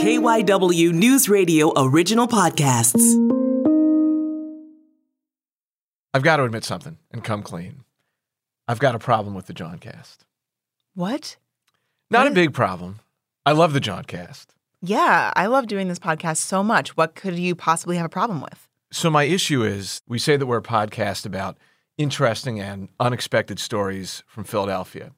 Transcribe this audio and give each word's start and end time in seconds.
KYW 0.00 0.94
News 0.94 1.28
Radio 1.28 1.74
original 1.76 2.26
podcasts. 2.26 3.04
I've 6.14 6.22
got 6.22 6.38
to 6.38 6.44
admit 6.44 6.64
something 6.64 6.96
and 7.10 7.22
come 7.22 7.42
clean. 7.42 7.84
I've 8.66 8.78
got 8.78 8.94
a 8.94 8.98
problem 8.98 9.34
with 9.34 9.44
the 9.44 9.52
Jawncast. 9.52 10.20
What? 10.94 11.36
Not 12.10 12.26
a 12.26 12.30
big 12.30 12.54
problem. 12.54 13.00
I 13.44 13.52
love 13.52 13.74
the 13.74 13.78
Jawncast. 13.78 14.46
Yeah, 14.80 15.34
I 15.36 15.44
love 15.48 15.66
doing 15.66 15.88
this 15.88 15.98
podcast 15.98 16.38
so 16.38 16.62
much. 16.62 16.96
What 16.96 17.14
could 17.14 17.38
you 17.38 17.54
possibly 17.54 17.98
have 17.98 18.06
a 18.06 18.08
problem 18.08 18.40
with? 18.40 18.66
So 18.90 19.10
my 19.10 19.24
issue 19.24 19.62
is 19.62 20.00
we 20.08 20.18
say 20.18 20.38
that 20.38 20.46
we're 20.46 20.56
a 20.56 20.62
podcast 20.62 21.26
about 21.26 21.58
interesting 21.98 22.58
and 22.58 22.88
unexpected 22.98 23.58
stories 23.58 24.22
from 24.26 24.44
Philadelphia. 24.44 25.12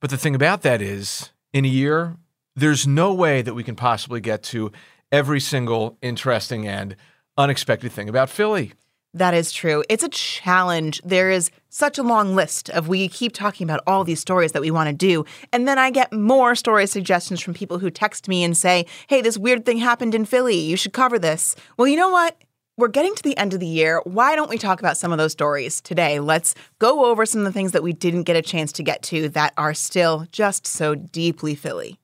But 0.00 0.08
the 0.08 0.16
thing 0.16 0.34
about 0.34 0.62
that 0.62 0.80
is 0.80 1.32
in 1.52 1.66
a 1.66 1.68
year, 1.68 2.16
there's 2.56 2.86
no 2.86 3.12
way 3.14 3.42
that 3.42 3.54
we 3.54 3.64
can 3.64 3.76
possibly 3.76 4.20
get 4.20 4.42
to 4.44 4.72
every 5.10 5.40
single 5.40 5.98
interesting 6.02 6.66
and 6.66 6.96
unexpected 7.36 7.92
thing 7.92 8.08
about 8.08 8.30
Philly. 8.30 8.72
That 9.14 9.34
is 9.34 9.52
true. 9.52 9.84
It's 9.90 10.02
a 10.02 10.08
challenge. 10.08 11.02
There 11.04 11.30
is 11.30 11.50
such 11.68 11.98
a 11.98 12.02
long 12.02 12.34
list 12.34 12.70
of 12.70 12.88
we 12.88 13.08
keep 13.08 13.34
talking 13.34 13.64
about 13.64 13.82
all 13.86 14.04
these 14.04 14.20
stories 14.20 14.52
that 14.52 14.62
we 14.62 14.70
want 14.70 14.88
to 14.88 14.94
do. 14.94 15.26
And 15.52 15.68
then 15.68 15.78
I 15.78 15.90
get 15.90 16.14
more 16.14 16.54
story 16.54 16.86
suggestions 16.86 17.40
from 17.40 17.52
people 17.52 17.78
who 17.78 17.90
text 17.90 18.26
me 18.26 18.42
and 18.42 18.56
say, 18.56 18.86
hey, 19.08 19.20
this 19.20 19.36
weird 19.36 19.66
thing 19.66 19.76
happened 19.76 20.14
in 20.14 20.24
Philly. 20.24 20.58
You 20.58 20.78
should 20.78 20.94
cover 20.94 21.18
this. 21.18 21.54
Well, 21.76 21.88
you 21.88 21.96
know 21.96 22.08
what? 22.08 22.38
We're 22.78 22.88
getting 22.88 23.14
to 23.14 23.22
the 23.22 23.36
end 23.36 23.52
of 23.52 23.60
the 23.60 23.66
year. 23.66 24.00
Why 24.04 24.34
don't 24.34 24.48
we 24.48 24.56
talk 24.56 24.80
about 24.80 24.96
some 24.96 25.12
of 25.12 25.18
those 25.18 25.32
stories 25.32 25.82
today? 25.82 26.18
Let's 26.18 26.54
go 26.78 27.04
over 27.04 27.26
some 27.26 27.42
of 27.42 27.44
the 27.44 27.52
things 27.52 27.72
that 27.72 27.82
we 27.82 27.92
didn't 27.92 28.22
get 28.22 28.36
a 28.36 28.42
chance 28.42 28.72
to 28.72 28.82
get 28.82 29.02
to 29.04 29.28
that 29.30 29.52
are 29.58 29.74
still 29.74 30.26
just 30.32 30.66
so 30.66 30.94
deeply 30.94 31.54
Philly. 31.54 31.98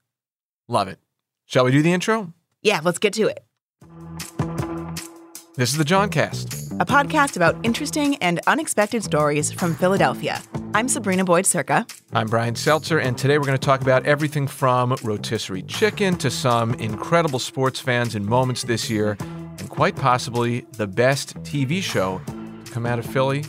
Love 0.70 0.88
it. 0.88 0.98
Shall 1.46 1.64
we 1.64 1.70
do 1.70 1.80
the 1.80 1.92
intro? 1.92 2.34
Yeah, 2.62 2.80
let's 2.84 2.98
get 2.98 3.14
to 3.14 3.26
it. 3.26 3.42
This 5.56 5.73
is 5.73 5.79
the 5.79 5.84
Jawncast. 5.84 6.79
a 6.79 6.84
podcast 6.84 7.37
about 7.37 7.56
interesting 7.65 8.16
and 8.16 8.38
unexpected 8.46 9.02
stories 9.02 9.51
from 9.51 9.74
Philadelphia. 9.74 10.43
I'm 10.74 10.87
Sabrina 10.87 11.24
Boyd-Surka. 11.24 11.90
I'm 12.12 12.26
Brian 12.28 12.54
Seltzer, 12.54 12.98
and 12.98 13.16
today 13.16 13.38
we're 13.38 13.46
going 13.46 13.59
to 13.59 13.65
talk 13.66 13.80
about 13.80 14.04
everything 14.04 14.46
from 14.46 14.95
rotisserie 15.02 15.62
chicken 15.62 16.16
to 16.18 16.30
some 16.30 16.74
incredible 16.74 17.38
sports 17.38 17.80
fans 17.80 18.15
and 18.15 18.26
moments 18.26 18.65
this 18.65 18.90
year, 18.90 19.16
and 19.21 19.71
quite 19.71 19.96
possibly 19.96 20.66
the 20.73 20.87
best 20.87 21.34
TV 21.38 21.82
show 21.82 22.21
to 22.66 22.73
come 22.73 22.84
out 22.84 22.98
of 22.98 23.06
Philly 23.06 23.46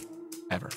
ever. 0.49 0.69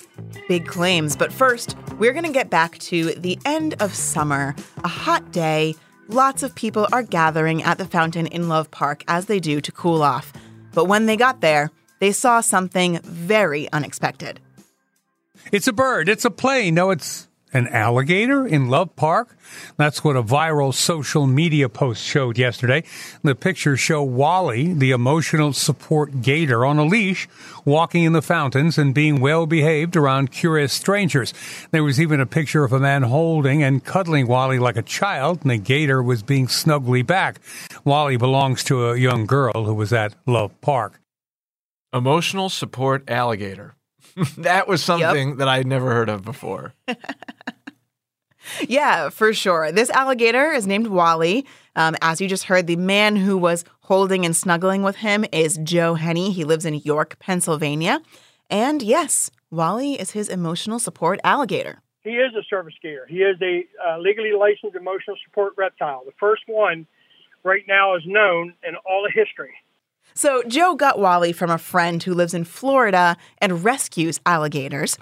Big 0.49 0.67
claims, 0.67 1.15
but 1.15 1.31
first, 1.31 1.77
we're 1.97 2.13
going 2.13 2.25
to 2.25 2.31
get 2.33 2.49
back 2.49 2.77
to 2.79 3.13
the 3.15 3.39
end 3.45 3.75
of 3.79 3.95
summer, 3.95 4.55
a 4.83 4.89
hot 4.89 5.31
day. 5.31 5.73
Lots 6.09 6.43
of 6.43 6.53
people 6.53 6.87
are 6.91 7.01
gathering 7.01 7.63
at 7.63 7.77
the 7.77 7.85
fountain 7.85 8.27
in 8.27 8.49
Love 8.49 8.69
Park 8.71 9.05
as 9.07 9.27
they 9.27 9.39
do 9.39 9.61
to 9.61 9.71
cool 9.71 10.03
off. 10.03 10.33
But 10.73 10.85
when 10.85 11.05
they 11.05 11.15
got 11.15 11.39
there, 11.39 11.71
they 11.99 12.11
saw 12.11 12.41
something 12.41 12.99
very 13.03 13.71
unexpected. 13.71 14.41
It's 15.51 15.67
a 15.67 15.73
bird. 15.73 16.09
It's 16.09 16.25
a 16.25 16.29
plane. 16.29 16.75
No, 16.75 16.91
it's 16.91 17.27
an 17.53 17.67
alligator 17.67 18.45
in 18.45 18.67
Love 18.67 18.95
Park. 18.95 19.37
That's 19.77 20.03
what 20.03 20.15
a 20.15 20.23
viral 20.23 20.73
social 20.73 21.27
media 21.27 21.69
post 21.69 22.03
showed 22.03 22.37
yesterday. 22.37 22.83
The 23.23 23.35
pictures 23.35 23.79
show 23.79 24.03
Wally, 24.03 24.73
the 24.73 24.91
emotional 24.91 25.53
support 25.53 26.21
gator 26.21 26.65
on 26.65 26.79
a 26.79 26.85
leash, 26.85 27.27
walking 27.63 28.03
in 28.03 28.13
the 28.13 28.21
fountains 28.21 28.77
and 28.77 28.93
being 28.93 29.21
well 29.21 29.45
behaved 29.45 29.95
around 29.95 30.31
curious 30.31 30.73
strangers. 30.73 31.33
There 31.71 31.83
was 31.83 32.01
even 32.01 32.19
a 32.19 32.25
picture 32.25 32.63
of 32.63 32.73
a 32.73 32.79
man 32.79 33.03
holding 33.03 33.61
and 33.61 33.83
cuddling 33.83 34.27
Wally 34.27 34.59
like 34.59 34.77
a 34.77 34.81
child, 34.81 35.41
and 35.43 35.51
the 35.51 35.57
gator 35.57 36.01
was 36.01 36.23
being 36.23 36.47
snugly 36.47 37.03
back. 37.03 37.39
Wally 37.85 38.17
belongs 38.17 38.63
to 38.65 38.89
a 38.89 38.97
young 38.97 39.25
girl 39.25 39.65
who 39.65 39.73
was 39.73 39.93
at 39.93 40.15
Love 40.25 40.59
Park. 40.61 40.99
Emotional 41.93 42.49
support 42.49 43.07
alligator. 43.07 43.75
that 44.37 44.67
was 44.67 44.83
something 44.83 45.37
that 45.37 45.47
I 45.47 45.57
had 45.57 45.67
never 45.67 45.91
heard 45.91 46.09
of 46.09 46.23
before. 46.23 46.73
Yeah, 48.67 49.09
for 49.09 49.33
sure. 49.33 49.71
This 49.71 49.89
alligator 49.89 50.51
is 50.51 50.67
named 50.67 50.87
Wally. 50.87 51.45
Um, 51.75 51.95
as 52.01 52.21
you 52.21 52.27
just 52.27 52.43
heard, 52.43 52.67
the 52.67 52.75
man 52.75 53.15
who 53.15 53.37
was 53.37 53.63
holding 53.81 54.25
and 54.25 54.35
snuggling 54.35 54.83
with 54.83 54.97
him 54.97 55.25
is 55.31 55.57
Joe 55.63 55.95
Henney. 55.95 56.31
He 56.31 56.43
lives 56.43 56.65
in 56.65 56.75
York, 56.75 57.17
Pennsylvania. 57.19 58.01
And 58.49 58.81
yes, 58.81 59.31
Wally 59.49 59.93
is 59.93 60.11
his 60.11 60.29
emotional 60.29 60.79
support 60.79 61.19
alligator. 61.23 61.79
He 62.03 62.11
is 62.11 62.35
a 62.35 62.43
service 62.49 62.75
gator. 62.81 63.05
He 63.07 63.19
is 63.19 63.37
a 63.41 63.65
uh, 63.87 63.97
legally 63.99 64.33
licensed 64.33 64.75
emotional 64.75 65.15
support 65.25 65.53
reptile. 65.57 66.03
The 66.05 66.11
first 66.19 66.43
one 66.47 66.85
right 67.43 67.63
now 67.67 67.95
is 67.95 68.03
known 68.05 68.53
in 68.67 68.75
all 68.85 69.05
of 69.05 69.13
history. 69.13 69.53
So, 70.15 70.43
Joe 70.47 70.75
got 70.75 70.99
Wally 70.99 71.33
from 71.33 71.49
a 71.49 71.57
friend 71.57 72.01
who 72.01 72.13
lives 72.13 72.33
in 72.33 72.43
Florida 72.43 73.17
and 73.39 73.63
rescues 73.63 74.19
alligators. 74.25 74.97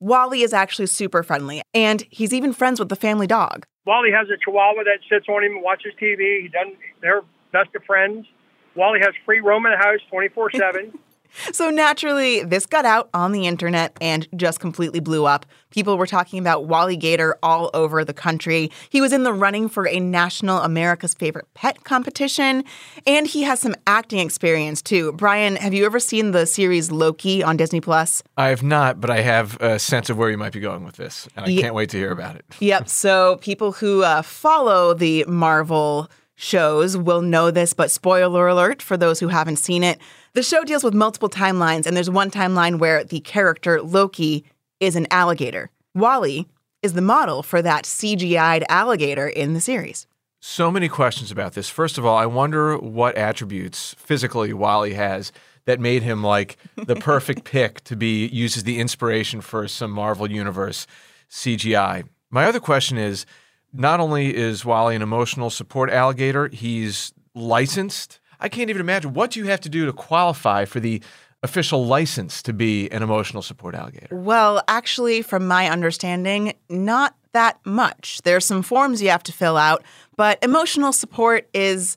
Wally 0.00 0.42
is 0.42 0.52
actually 0.52 0.86
super 0.86 1.22
friendly, 1.22 1.62
and 1.74 2.04
he's 2.10 2.32
even 2.32 2.52
friends 2.52 2.78
with 2.80 2.88
the 2.88 2.96
family 2.96 3.26
dog. 3.26 3.64
Wally 3.86 4.10
has 4.10 4.28
a 4.30 4.36
chihuahua 4.36 4.84
that 4.84 4.98
sits 5.08 5.26
on 5.28 5.44
him 5.44 5.52
and 5.52 5.62
watches 5.62 5.92
TV. 6.00 6.42
He 6.42 6.48
doesn't, 6.48 6.76
they're 7.00 7.22
best 7.52 7.74
of 7.74 7.84
friends. 7.84 8.26
Wally 8.74 9.00
has 9.00 9.14
free 9.24 9.40
roam 9.40 9.66
in 9.66 9.72
the 9.72 9.78
house 9.78 10.00
24 10.10 10.52
7. 10.52 10.98
So 11.52 11.70
naturally, 11.70 12.42
this 12.42 12.66
got 12.66 12.84
out 12.84 13.08
on 13.14 13.32
the 13.32 13.46
internet 13.46 13.96
and 14.00 14.28
just 14.36 14.60
completely 14.60 15.00
blew 15.00 15.24
up. 15.26 15.46
People 15.70 15.96
were 15.96 16.06
talking 16.06 16.38
about 16.38 16.66
Wally 16.66 16.96
Gator 16.96 17.36
all 17.42 17.70
over 17.72 18.04
the 18.04 18.12
country. 18.12 18.70
He 18.90 19.00
was 19.00 19.12
in 19.12 19.22
the 19.22 19.32
running 19.32 19.68
for 19.68 19.88
a 19.88 19.98
National 19.98 20.58
America's 20.58 21.14
Favorite 21.14 21.46
Pet 21.54 21.84
competition, 21.84 22.64
and 23.06 23.26
he 23.26 23.42
has 23.42 23.60
some 23.60 23.74
acting 23.86 24.18
experience 24.18 24.82
too. 24.82 25.12
Brian, 25.12 25.56
have 25.56 25.72
you 25.72 25.86
ever 25.86 25.98
seen 25.98 26.32
the 26.32 26.44
series 26.46 26.90
Loki 26.92 27.42
on 27.42 27.56
Disney 27.56 27.80
Plus? 27.80 28.22
I 28.36 28.48
have 28.48 28.62
not, 28.62 29.00
but 29.00 29.08
I 29.08 29.20
have 29.22 29.60
a 29.60 29.78
sense 29.78 30.10
of 30.10 30.18
where 30.18 30.30
you 30.30 30.36
might 30.38 30.52
be 30.52 30.60
going 30.60 30.84
with 30.84 30.96
this, 30.96 31.28
and 31.36 31.46
I 31.46 31.48
Ye- 31.48 31.60
can't 31.60 31.74
wait 31.74 31.88
to 31.90 31.96
hear 31.96 32.12
about 32.12 32.36
it. 32.36 32.44
Yep. 32.60 32.88
So 32.88 33.36
people 33.40 33.72
who 33.72 34.02
uh, 34.04 34.22
follow 34.22 34.94
the 34.94 35.24
Marvel 35.26 36.08
shows 36.36 36.96
will 36.96 37.22
know 37.22 37.50
this, 37.50 37.72
but 37.72 37.90
spoiler 37.90 38.46
alert 38.48 38.80
for 38.82 38.96
those 38.96 39.18
who 39.20 39.28
haven't 39.28 39.56
seen 39.56 39.82
it. 39.82 39.98
The 40.34 40.42
show 40.42 40.64
deals 40.64 40.82
with 40.82 40.94
multiple 40.94 41.28
timelines, 41.28 41.84
and 41.84 41.94
there's 41.94 42.08
one 42.08 42.30
timeline 42.30 42.78
where 42.78 43.04
the 43.04 43.20
character 43.20 43.82
Loki 43.82 44.46
is 44.80 44.96
an 44.96 45.06
alligator. 45.10 45.70
Wally 45.94 46.48
is 46.80 46.94
the 46.94 47.02
model 47.02 47.42
for 47.42 47.60
that 47.60 47.84
CGI'd 47.84 48.64
alligator 48.70 49.28
in 49.28 49.52
the 49.52 49.60
series. 49.60 50.06
So 50.40 50.70
many 50.70 50.88
questions 50.88 51.30
about 51.30 51.52
this. 51.52 51.68
First 51.68 51.98
of 51.98 52.06
all, 52.06 52.16
I 52.16 52.24
wonder 52.24 52.78
what 52.78 53.14
attributes 53.16 53.94
physically 53.98 54.54
Wally 54.54 54.94
has 54.94 55.32
that 55.66 55.80
made 55.80 56.02
him 56.02 56.22
like 56.22 56.56
the 56.76 56.96
perfect 57.10 57.44
pick 57.44 57.84
to 57.84 57.94
be 57.94 58.26
used 58.28 58.56
as 58.56 58.64
the 58.64 58.80
inspiration 58.80 59.42
for 59.42 59.68
some 59.68 59.90
Marvel 59.90 60.30
Universe 60.30 60.86
CGI. 61.30 62.04
My 62.30 62.46
other 62.46 62.58
question 62.58 62.96
is 62.96 63.26
not 63.70 64.00
only 64.00 64.34
is 64.34 64.64
Wally 64.64 64.96
an 64.96 65.02
emotional 65.02 65.50
support 65.50 65.90
alligator, 65.90 66.48
he's 66.48 67.12
licensed. 67.34 68.18
I 68.42 68.48
can't 68.48 68.68
even 68.70 68.80
imagine 68.80 69.14
what 69.14 69.36
you 69.36 69.46
have 69.46 69.60
to 69.60 69.68
do 69.68 69.86
to 69.86 69.92
qualify 69.92 70.64
for 70.64 70.80
the 70.80 71.00
official 71.44 71.86
license 71.86 72.42
to 72.42 72.52
be 72.52 72.90
an 72.90 73.02
emotional 73.02 73.40
support 73.40 73.74
alligator. 73.74 74.14
Well, 74.14 74.62
actually, 74.66 75.22
from 75.22 75.46
my 75.46 75.70
understanding, 75.70 76.54
not 76.68 77.16
that 77.32 77.58
much. 77.64 78.20
There's 78.24 78.44
some 78.44 78.62
forms 78.62 79.00
you 79.00 79.10
have 79.10 79.22
to 79.24 79.32
fill 79.32 79.56
out, 79.56 79.84
but 80.16 80.38
emotional 80.42 80.92
support 80.92 81.48
is, 81.54 81.96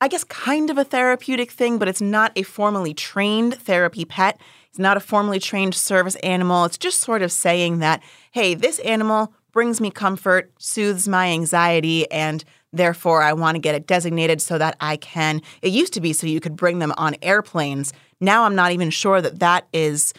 I 0.00 0.08
guess, 0.08 0.24
kind 0.24 0.70
of 0.70 0.78
a 0.78 0.84
therapeutic 0.84 1.50
thing, 1.50 1.78
but 1.78 1.88
it's 1.88 2.00
not 2.00 2.32
a 2.36 2.42
formally 2.42 2.94
trained 2.94 3.54
therapy 3.54 4.04
pet. 4.04 4.40
It's 4.68 4.78
not 4.78 4.96
a 4.96 5.00
formally 5.00 5.40
trained 5.40 5.74
service 5.74 6.16
animal. 6.16 6.64
It's 6.66 6.78
just 6.78 7.00
sort 7.00 7.22
of 7.22 7.32
saying 7.32 7.78
that, 7.78 8.02
hey, 8.32 8.54
this 8.54 8.78
animal 8.80 9.32
brings 9.52 9.80
me 9.80 9.90
comfort, 9.90 10.52
soothes 10.58 11.08
my 11.08 11.28
anxiety, 11.28 12.10
and 12.10 12.44
therefore 12.72 13.22
I 13.22 13.32
want 13.32 13.54
to 13.56 13.60
get 13.60 13.74
it 13.74 13.86
designated 13.86 14.40
so 14.40 14.58
that 14.58 14.76
I 14.80 14.96
can. 14.96 15.42
It 15.62 15.72
used 15.72 15.92
to 15.94 16.00
be 16.00 16.12
so 16.12 16.26
you 16.26 16.40
could 16.40 16.56
bring 16.56 16.78
them 16.78 16.92
on 16.96 17.16
airplanes. 17.22 17.92
Now 18.20 18.44
I'm 18.44 18.54
not 18.54 18.72
even 18.72 18.90
sure 18.90 19.20
that 19.20 19.38
that 19.40 19.66
is 19.72 20.12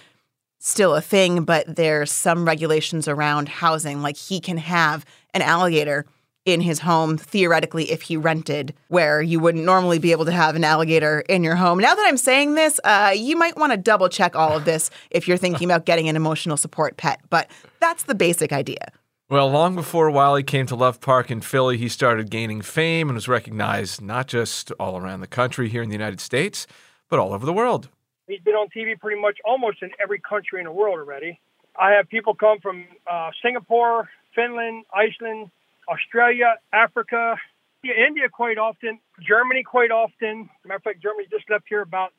still 0.59 0.95
a 0.95 1.01
thing, 1.01 1.43
but 1.43 1.75
there's 1.75 2.11
some 2.11 2.45
regulations 2.45 3.07
around 3.07 3.49
housing. 3.49 4.01
Like 4.01 4.17
he 4.17 4.39
can 4.39 4.57
have 4.57 5.05
an 5.33 5.41
alligator 5.41 6.05
in 6.45 6.61
his 6.61 6.79
home, 6.79 7.17
theoretically, 7.17 7.91
if 7.91 8.01
he 8.03 8.17
rented, 8.17 8.73
where 8.87 9.21
you 9.21 9.39
wouldn't 9.39 9.65
normally 9.65 9.99
be 9.99 10.11
able 10.11 10.25
to 10.25 10.31
have 10.31 10.55
an 10.55 10.63
alligator 10.63 11.21
in 11.29 11.43
your 11.43 11.55
home. 11.55 11.79
Now 11.79 11.93
that 11.93 12.05
I'm 12.07 12.17
saying 12.17 12.55
this, 12.55 12.79
uh, 12.83 13.13
you 13.15 13.35
might 13.35 13.57
want 13.57 13.71
to 13.71 13.77
double 13.77 14.09
check 14.09 14.35
all 14.35 14.55
of 14.55 14.65
this 14.65 14.89
if 15.11 15.27
you're 15.27 15.37
thinking 15.37 15.69
about 15.69 15.85
getting 15.85 16.09
an 16.09 16.15
emotional 16.15 16.57
support 16.57 16.97
pet, 16.97 17.19
but 17.29 17.49
that's 17.79 18.03
the 18.03 18.15
basic 18.15 18.51
idea. 18.51 18.91
Well, 19.31 19.47
long 19.51 19.75
before 19.75 20.09
Wally 20.09 20.41
came 20.41 20.65
to 20.65 20.75
Love 20.75 21.01
Park 21.01 21.29
in 21.29 21.41
Philly, 21.41 21.77
he 21.77 21.87
started 21.87 22.31
gaining 22.31 22.63
fame 22.63 23.09
and 23.09 23.15
was 23.15 23.27
recognized 23.27 24.01
not 24.01 24.25
just 24.25 24.71
all 24.79 24.97
around 24.97 25.19
the 25.19 25.27
country 25.27 25.69
here 25.69 25.83
in 25.83 25.89
the 25.89 25.93
United 25.93 26.19
States, 26.19 26.65
but 27.09 27.19
all 27.19 27.31
over 27.31 27.45
the 27.45 27.53
world. 27.53 27.89
He's 28.27 28.39
been 28.41 28.55
on 28.55 28.69
TV 28.75 28.99
pretty 28.99 29.21
much 29.21 29.37
almost 29.45 29.83
in 29.83 29.91
every 30.01 30.19
country 30.19 30.59
in 30.59 30.65
the 30.65 30.71
world 30.71 30.97
already. 30.97 31.39
I 31.79 31.91
have 31.91 32.09
people 32.09 32.33
come 32.33 32.59
from 32.59 32.85
uh, 33.05 33.29
Singapore, 33.43 34.09
Finland, 34.33 34.85
Iceland, 34.91 35.51
Australia, 35.87 36.55
Africa, 36.73 37.35
India 37.83 38.29
quite 38.29 38.57
often, 38.57 38.97
Germany 39.21 39.61
quite 39.61 39.91
often. 39.91 40.49
Matter 40.65 40.77
of 40.77 40.81
fact, 40.81 41.03
Germany 41.03 41.27
just 41.29 41.47
left 41.51 41.65
here 41.69 41.81
about 41.81 42.13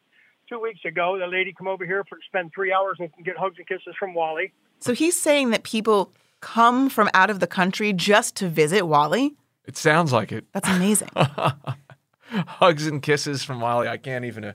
two 0.48 0.60
weeks 0.60 0.84
ago. 0.84 1.18
The 1.18 1.26
lady 1.26 1.52
come 1.52 1.66
over 1.66 1.84
here 1.84 2.04
for 2.08 2.18
spend 2.24 2.52
three 2.54 2.72
hours 2.72 2.98
and 3.00 3.10
get 3.24 3.36
hugs 3.36 3.56
and 3.58 3.66
kisses 3.66 3.96
from 3.98 4.14
Wally. 4.14 4.52
So 4.78 4.94
he's 4.94 5.18
saying 5.18 5.50
that 5.50 5.64
people 5.64 6.12
come 6.40 6.88
from 6.88 7.08
out 7.14 7.30
of 7.30 7.40
the 7.40 7.46
country 7.46 7.92
just 7.92 8.36
to 8.36 8.48
visit 8.48 8.86
Wally. 8.86 9.36
It 9.66 9.76
sounds 9.76 10.12
like 10.12 10.32
it. 10.32 10.46
That's 10.52 10.68
amazing. 10.68 11.08
Hugs 12.24 12.86
and 12.86 13.02
kisses 13.02 13.44
from 13.44 13.60
Wally. 13.60 13.88
I 13.88 13.96
can't 13.96 14.24
even 14.24 14.54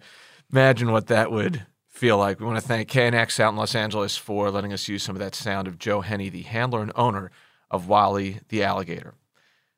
imagine 0.51 0.91
what 0.91 1.07
that 1.07 1.31
would 1.31 1.65
feel 1.87 2.17
like. 2.17 2.39
We 2.39 2.45
want 2.45 2.59
to 2.59 2.67
thank 2.67 2.89
KNX 2.89 3.39
out 3.39 3.51
in 3.51 3.55
Los 3.55 3.75
Angeles 3.75 4.17
for 4.17 4.51
letting 4.51 4.73
us 4.73 4.87
use 4.87 5.03
some 5.03 5.15
of 5.15 5.19
that 5.19 5.35
sound 5.35 5.67
of 5.67 5.79
Joe 5.79 6.01
Henney, 6.01 6.29
the 6.29 6.41
handler 6.41 6.81
and 6.81 6.91
owner 6.95 7.31
of 7.71 7.87
Wally 7.87 8.39
the 8.49 8.63
alligator. 8.63 9.13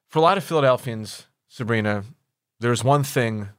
For 0.07 0.19
a 0.19 0.21
lot 0.21 0.38
of 0.38 0.44
Philadelphians, 0.44 1.27
Sabrina, 1.48 2.03
there's 2.60 2.83
one 2.83 3.03
thing 3.03 3.50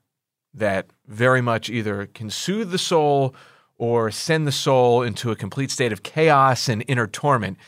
that 0.55 0.87
very 1.07 1.41
much 1.41 1.71
either 1.71 2.07
can 2.07 2.31
soothe 2.31 2.71
the 2.71 2.79
soul 2.79 3.35
or 3.77 4.11
send 4.11 4.47
the 4.47 4.53
soul 4.53 5.03
into 5.03 5.31
a 5.31 5.37
complete 5.37 5.71
state 5.71 5.93
of 5.93 6.03
chaos 6.03 6.69
and 6.69 6.85
inner 6.89 7.07
torment, 7.07 7.59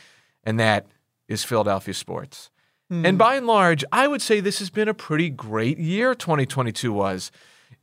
and 0.43 0.59
that 0.59 0.87
is 1.27 1.43
Philadelphia 1.43 1.93
sports. 1.93 2.49
Hmm. 2.89 3.05
And 3.05 3.17
by 3.17 3.35
and 3.35 3.47
large, 3.47 3.83
I 3.91 4.07
would 4.07 4.21
say 4.21 4.39
this 4.39 4.59
has 4.59 4.69
been 4.69 4.87
a 4.87 4.93
pretty 4.93 5.29
great 5.29 5.77
year, 5.77 6.13
2022 6.13 6.91
was 6.91 7.31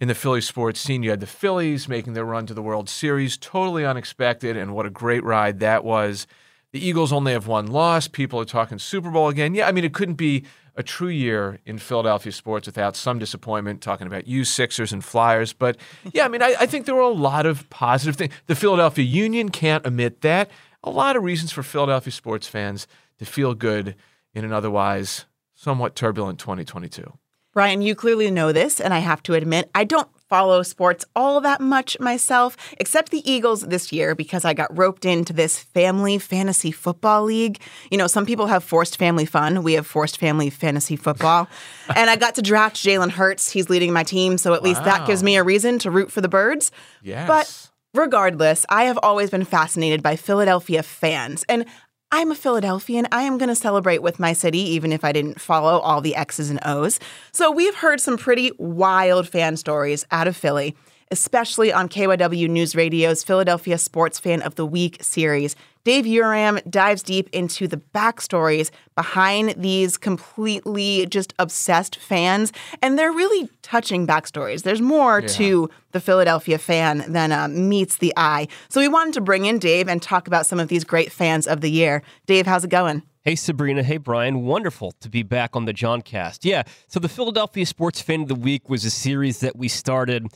in 0.00 0.08
the 0.08 0.14
Philly 0.14 0.40
sports 0.40 0.80
scene. 0.80 1.02
You 1.02 1.10
had 1.10 1.20
the 1.20 1.26
Phillies 1.26 1.88
making 1.88 2.12
their 2.12 2.24
run 2.24 2.46
to 2.46 2.54
the 2.54 2.62
World 2.62 2.88
Series, 2.88 3.36
totally 3.36 3.84
unexpected, 3.84 4.56
and 4.56 4.74
what 4.74 4.86
a 4.86 4.90
great 4.90 5.24
ride 5.24 5.60
that 5.60 5.84
was. 5.84 6.26
The 6.72 6.86
Eagles 6.86 7.12
only 7.12 7.32
have 7.32 7.46
one 7.46 7.66
loss. 7.66 8.08
People 8.08 8.40
are 8.40 8.44
talking 8.44 8.78
Super 8.78 9.10
Bowl 9.10 9.28
again. 9.28 9.54
Yeah, 9.54 9.66
I 9.66 9.72
mean, 9.72 9.84
it 9.84 9.94
couldn't 9.94 10.14
be 10.14 10.44
a 10.76 10.82
true 10.82 11.08
year 11.08 11.58
in 11.64 11.78
Philadelphia 11.78 12.30
sports 12.30 12.66
without 12.66 12.94
some 12.94 13.18
disappointment, 13.18 13.80
talking 13.80 14.06
about 14.06 14.28
you, 14.28 14.44
Sixers, 14.44 14.92
and 14.92 15.04
Flyers. 15.04 15.52
But 15.52 15.76
yeah, 16.12 16.24
I 16.24 16.28
mean, 16.28 16.42
I, 16.42 16.54
I 16.60 16.66
think 16.66 16.86
there 16.86 16.94
were 16.94 17.00
a 17.00 17.08
lot 17.08 17.46
of 17.46 17.68
positive 17.70 18.16
things. 18.16 18.32
The 18.46 18.54
Philadelphia 18.54 19.04
Union 19.04 19.48
can't 19.48 19.84
omit 19.84 20.20
that. 20.20 20.50
A 20.82 20.90
lot 20.90 21.16
of 21.16 21.24
reasons 21.24 21.52
for 21.52 21.62
Philadelphia 21.62 22.12
sports 22.12 22.46
fans 22.46 22.86
to 23.18 23.24
feel 23.24 23.54
good 23.54 23.96
in 24.34 24.44
an 24.44 24.52
otherwise 24.52 25.26
somewhat 25.54 25.94
turbulent 25.94 26.38
2022. 26.38 27.12
Brian, 27.52 27.82
you 27.82 27.94
clearly 27.94 28.30
know 28.30 28.52
this, 28.52 28.80
and 28.80 28.94
I 28.94 29.00
have 29.00 29.22
to 29.24 29.34
admit, 29.34 29.68
I 29.74 29.82
don't 29.82 30.08
follow 30.28 30.62
sports 30.62 31.04
all 31.16 31.40
that 31.40 31.60
much 31.60 31.98
myself, 31.98 32.56
except 32.78 33.10
the 33.10 33.28
Eagles 33.28 33.62
this 33.62 33.90
year 33.90 34.14
because 34.14 34.44
I 34.44 34.54
got 34.54 34.76
roped 34.76 35.04
into 35.04 35.32
this 35.32 35.58
family 35.58 36.18
fantasy 36.18 36.70
football 36.70 37.24
league. 37.24 37.60
You 37.90 37.98
know, 37.98 38.06
some 38.06 38.26
people 38.26 38.46
have 38.46 38.62
forced 38.62 38.98
family 38.98 39.24
fun. 39.24 39.62
We 39.62 39.72
have 39.72 39.86
forced 39.86 40.18
family 40.18 40.50
fantasy 40.50 40.96
football. 40.96 41.48
and 41.96 42.10
I 42.10 42.16
got 42.16 42.36
to 42.36 42.42
draft 42.42 42.76
Jalen 42.76 43.10
Hurts. 43.10 43.50
He's 43.50 43.70
leading 43.70 43.92
my 43.92 44.04
team, 44.04 44.38
so 44.38 44.54
at 44.54 44.62
least 44.62 44.84
that 44.84 45.06
gives 45.06 45.22
me 45.22 45.36
a 45.36 45.42
reason 45.42 45.78
to 45.80 45.90
root 45.90 46.12
for 46.12 46.20
the 46.20 46.28
birds. 46.28 46.70
Yes. 47.02 47.26
But 47.26 47.67
regardless, 47.94 48.64
I 48.68 48.84
have 48.84 48.98
always 49.02 49.30
been 49.30 49.44
fascinated 49.44 50.02
by 50.02 50.16
Philadelphia 50.16 50.82
fans. 50.82 51.44
And 51.48 51.64
I'm 52.10 52.30
a 52.30 52.34
Philadelphian. 52.34 53.06
I 53.12 53.24
am 53.24 53.36
going 53.36 53.50
to 53.50 53.54
celebrate 53.54 54.02
with 54.02 54.18
my 54.18 54.32
city, 54.32 54.60
even 54.60 54.92
if 54.92 55.04
I 55.04 55.12
didn't 55.12 55.40
follow 55.40 55.78
all 55.80 56.00
the 56.00 56.16
X's 56.16 56.48
and 56.48 56.58
O's. 56.64 56.98
So 57.32 57.50
we've 57.50 57.74
heard 57.74 58.00
some 58.00 58.16
pretty 58.16 58.50
wild 58.58 59.28
fan 59.28 59.58
stories 59.58 60.06
out 60.10 60.26
of 60.26 60.34
Philly, 60.34 60.74
especially 61.10 61.70
on 61.70 61.88
KYW 61.88 62.48
News 62.48 62.74
Radio's 62.74 63.22
Philadelphia 63.22 63.76
Sports 63.76 64.18
Fan 64.18 64.40
of 64.40 64.54
the 64.54 64.64
Week 64.64 65.02
series. 65.02 65.54
Dave 65.88 66.04
Uram 66.04 66.62
dives 66.70 67.02
deep 67.02 67.30
into 67.32 67.66
the 67.66 67.78
backstories 67.78 68.70
behind 68.94 69.54
these 69.56 69.96
completely 69.96 71.06
just 71.06 71.32
obsessed 71.38 71.96
fans, 71.96 72.52
and 72.82 72.98
they're 72.98 73.10
really 73.10 73.48
touching 73.62 74.06
backstories. 74.06 74.64
There's 74.64 74.82
more 74.82 75.22
to 75.22 75.70
the 75.92 76.00
Philadelphia 76.00 76.58
fan 76.58 77.10
than 77.10 77.32
uh, 77.32 77.48
meets 77.48 77.96
the 77.96 78.12
eye. 78.18 78.48
So 78.68 78.82
we 78.82 78.88
wanted 78.88 79.14
to 79.14 79.22
bring 79.22 79.46
in 79.46 79.58
Dave 79.58 79.88
and 79.88 80.02
talk 80.02 80.26
about 80.26 80.44
some 80.44 80.60
of 80.60 80.68
these 80.68 80.84
great 80.84 81.10
fans 81.10 81.46
of 81.46 81.62
the 81.62 81.70
year. 81.70 82.02
Dave, 82.26 82.44
how's 82.46 82.64
it 82.64 82.70
going? 82.70 83.02
Hey 83.22 83.34
Sabrina, 83.34 83.82
hey 83.82 83.96
Brian, 83.96 84.42
wonderful 84.44 84.92
to 85.00 85.08
be 85.08 85.22
back 85.22 85.56
on 85.56 85.64
the 85.64 85.72
Jawncast. 85.72 86.40
Yeah, 86.42 86.64
so 86.88 87.00
the 87.00 87.08
Philadelphia 87.08 87.64
Sports 87.64 88.02
Fan 88.02 88.20
of 88.20 88.28
the 88.28 88.34
Week 88.34 88.68
was 88.68 88.84
a 88.84 88.90
series 88.90 89.40
that 89.40 89.56
we 89.56 89.68
started 89.68 90.26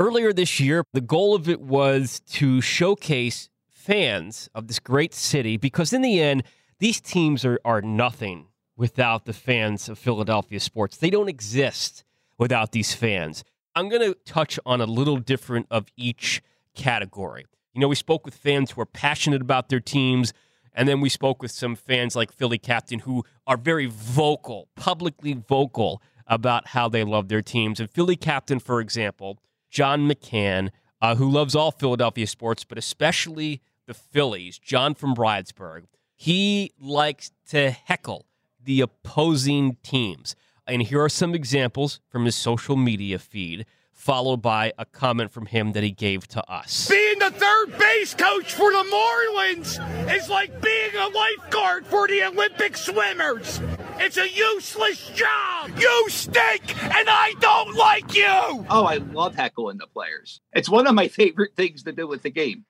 earlier 0.00 0.32
this 0.32 0.58
year. 0.58 0.82
The 0.92 1.00
goal 1.00 1.36
of 1.36 1.48
it 1.48 1.60
was 1.60 2.18
to 2.30 2.60
showcase 2.60 3.50
fans 3.84 4.48
of 4.54 4.66
this 4.66 4.78
great 4.78 5.12
city 5.12 5.56
because 5.58 5.92
in 5.92 6.00
the 6.00 6.20
end, 6.20 6.42
these 6.78 7.00
teams 7.00 7.44
are, 7.44 7.60
are 7.64 7.82
nothing 7.82 8.46
without 8.76 9.26
the 9.26 9.32
fans 9.32 9.88
of 9.88 9.98
Philadelphia 9.98 10.58
sports. 10.58 10.96
They 10.96 11.10
don't 11.10 11.28
exist 11.28 12.02
without 12.38 12.72
these 12.72 12.94
fans. 12.94 13.44
I'm 13.74 13.88
going 13.88 14.02
to 14.02 14.16
touch 14.24 14.58
on 14.64 14.80
a 14.80 14.86
little 14.86 15.18
different 15.18 15.66
of 15.70 15.88
each 15.96 16.42
category. 16.74 17.44
You 17.74 17.80
know, 17.80 17.88
we 17.88 17.94
spoke 17.94 18.24
with 18.24 18.34
fans 18.34 18.70
who 18.70 18.80
are 18.80 18.86
passionate 18.86 19.42
about 19.42 19.68
their 19.68 19.80
teams, 19.80 20.32
and 20.74 20.88
then 20.88 21.00
we 21.00 21.08
spoke 21.08 21.42
with 21.42 21.50
some 21.50 21.76
fans 21.76 22.16
like 22.16 22.32
Philly 22.32 22.58
Captain 22.58 23.00
who 23.00 23.24
are 23.46 23.56
very 23.56 23.86
vocal, 23.86 24.68
publicly 24.76 25.34
vocal 25.34 26.00
about 26.26 26.68
how 26.68 26.88
they 26.88 27.04
love 27.04 27.28
their 27.28 27.42
teams. 27.42 27.80
And 27.80 27.90
Philly 27.90 28.16
Captain, 28.16 28.58
for 28.58 28.80
example, 28.80 29.38
John 29.70 30.08
McCann, 30.08 30.70
uh, 31.02 31.16
who 31.16 31.28
loves 31.28 31.54
all 31.54 31.70
Philadelphia 31.70 32.26
sports, 32.26 32.64
but 32.64 32.78
especially 32.78 33.60
the 33.86 33.94
Phillies, 33.94 34.58
John 34.58 34.94
from 34.94 35.14
Bridesburg, 35.14 35.84
he 36.14 36.72
likes 36.78 37.32
to 37.50 37.70
heckle 37.70 38.26
the 38.62 38.80
opposing 38.80 39.76
teams. 39.82 40.36
And 40.66 40.82
here 40.82 41.02
are 41.02 41.08
some 41.08 41.34
examples 41.34 42.00
from 42.08 42.24
his 42.24 42.34
social 42.34 42.76
media 42.76 43.18
feed, 43.18 43.66
followed 43.92 44.40
by 44.42 44.72
a 44.78 44.84
comment 44.84 45.30
from 45.30 45.46
him 45.46 45.72
that 45.72 45.82
he 45.82 45.90
gave 45.90 46.26
to 46.28 46.50
us. 46.50 46.88
Being 46.88 47.18
the 47.18 47.30
third 47.30 47.78
base 47.78 48.14
coach 48.14 48.52
for 48.52 48.70
the 48.70 48.84
Marlins 48.90 50.14
is 50.14 50.28
like 50.28 50.60
being 50.62 50.96
a 50.96 51.08
lifeguard 51.08 51.86
for 51.86 52.08
the 52.08 52.22
Olympic 52.24 52.76
swimmers. 52.76 53.60
It's 53.98 54.16
a 54.16 54.28
useless 54.28 55.10
job. 55.10 55.70
You 55.78 56.06
stink, 56.08 56.82
and 56.82 57.08
I 57.08 57.34
don't 57.40 57.74
like 57.76 58.14
you. 58.14 58.66
Oh, 58.70 58.84
I 58.86 58.96
love 58.96 59.34
heckling 59.34 59.78
the 59.78 59.86
players. 59.86 60.40
It's 60.52 60.68
one 60.68 60.86
of 60.86 60.94
my 60.94 61.08
favorite 61.08 61.54
things 61.54 61.82
to 61.84 61.92
do 61.92 62.08
with 62.08 62.22
the 62.22 62.30
game. 62.30 62.64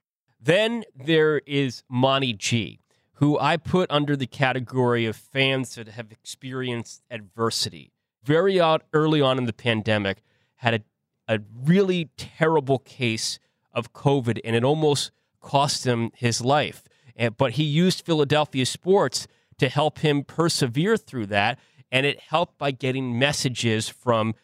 Then 0.45 0.85
there 0.95 1.39
is 1.47 1.85
Monty 1.89 2.35
G, 2.35 2.79
who 3.15 3.39
I 3.39 3.57
put 3.57 3.91
under 3.91 4.15
the 4.15 4.27
category 4.27 5.07
of 5.07 5.17
fans 5.17 5.75
that 5.77 5.89
have 5.89 6.13
experienced 6.13 7.03
adversity. 7.11 7.93
Very 8.23 8.61
early 8.93 9.23
on 9.23 9.39
in 9.39 9.47
the 9.47 9.55
pandemic, 9.55 10.23
had 10.57 10.75
a, 10.75 11.35
a 11.35 11.41
really 11.65 12.11
terrible 12.19 12.79
case 12.79 13.39
of 13.73 13.95
COVID, 13.95 14.39
and 14.45 14.55
it 14.55 14.65
almost 14.65 15.13
cost 15.41 15.87
him 15.87 16.11
his 16.15 16.43
life. 16.43 16.85
And, 17.17 17.35
but 17.39 17.53
he 17.53 17.65
used 17.65 18.05
Philadelphia 18.05 18.67
sports 18.67 19.27
to 19.57 19.71
help 19.71 20.01
him 20.01 20.25
persevere 20.25 20.99
through 20.99 21.27
that, 21.27 21.59
and 21.91 22.05
it 22.05 22.21
helped 22.21 22.59
by 22.59 22.71
getting 22.71 23.19
messages 23.19 23.89
from 23.89 24.35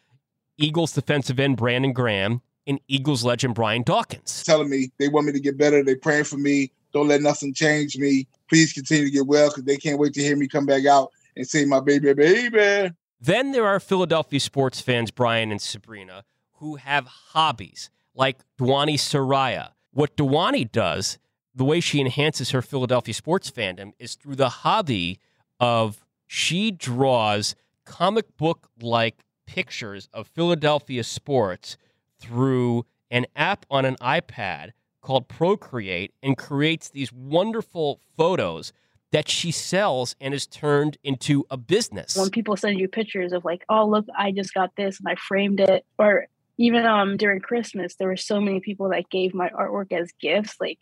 Eagles 0.57 0.93
defensive 0.93 1.39
end 1.39 1.57
Brandon 1.57 1.93
Graham 1.93 2.41
and 2.71 2.79
Eagles 2.87 3.23
legend 3.23 3.53
Brian 3.53 3.83
Dawkins. 3.83 4.43
telling 4.43 4.69
me 4.69 4.91
they 4.97 5.09
want 5.09 5.27
me 5.27 5.33
to 5.33 5.39
get 5.39 5.57
better. 5.57 5.83
They 5.83 5.95
praying 5.95 6.23
for 6.23 6.37
me. 6.37 6.71
Don't 6.93 7.07
let 7.07 7.21
nothing 7.21 7.53
change 7.53 7.97
me. 7.97 8.27
Please 8.49 8.73
continue 8.73 9.05
to 9.05 9.11
get 9.11 9.27
well 9.27 9.49
because 9.49 9.63
they 9.63 9.77
can't 9.77 9.99
wait 9.99 10.13
to 10.13 10.21
hear 10.21 10.35
me 10.35 10.47
come 10.47 10.65
back 10.65 10.85
out 10.85 11.11
and 11.35 11.47
say 11.47 11.65
my 11.65 11.79
baby, 11.79 12.13
baby. 12.13 12.91
Then 13.19 13.51
there 13.51 13.67
are 13.67 13.79
Philadelphia 13.79 14.39
sports 14.39 14.81
fans, 14.81 15.11
Brian 15.11 15.51
and 15.51 15.61
Sabrina, 15.61 16.23
who 16.53 16.77
have 16.77 17.05
hobbies 17.05 17.89
like 18.15 18.39
Dwani 18.59 18.95
Saraya. 18.95 19.69
What 19.91 20.17
Dwani 20.17 20.69
does, 20.69 21.19
the 21.53 21.63
way 21.63 21.79
she 21.79 21.99
enhances 21.99 22.51
her 22.51 22.61
Philadelphia 22.61 23.13
sports 23.13 23.51
fandom, 23.51 23.91
is 23.99 24.15
through 24.15 24.35
the 24.35 24.49
hobby 24.49 25.19
of 25.59 26.03
she 26.25 26.71
draws 26.71 27.55
comic 27.85 28.37
book 28.37 28.69
like 28.81 29.23
pictures 29.45 30.07
of 30.13 30.27
Philadelphia 30.27 31.03
sports 31.03 31.77
through 32.21 32.85
an 33.09 33.25
app 33.35 33.65
on 33.69 33.83
an 33.85 33.95
iPad 34.01 34.71
called 35.01 35.27
Procreate 35.27 36.13
and 36.21 36.37
creates 36.37 36.89
these 36.89 37.11
wonderful 37.11 37.99
photos 38.15 38.71
that 39.11 39.27
she 39.27 39.51
sells 39.51 40.15
and 40.21 40.33
is 40.33 40.47
turned 40.47 40.97
into 41.03 41.45
a 41.49 41.57
business. 41.57 42.15
when 42.15 42.29
people 42.29 42.55
send 42.55 42.79
you 42.79 42.87
pictures 42.87 43.33
of 43.33 43.43
like, 43.43 43.65
oh 43.67 43.85
look, 43.85 44.05
I 44.17 44.31
just 44.31 44.53
got 44.53 44.75
this 44.77 44.99
and 44.99 45.07
I 45.09 45.15
framed 45.15 45.59
it, 45.59 45.85
or 45.97 46.27
even 46.57 46.85
um 46.85 47.17
during 47.17 47.41
Christmas, 47.41 47.95
there 47.95 48.07
were 48.07 48.15
so 48.15 48.39
many 48.39 48.59
people 48.61 48.89
that 48.89 49.09
gave 49.09 49.33
my 49.33 49.49
artwork 49.49 49.91
as 49.91 50.11
gifts. 50.21 50.55
Like, 50.61 50.79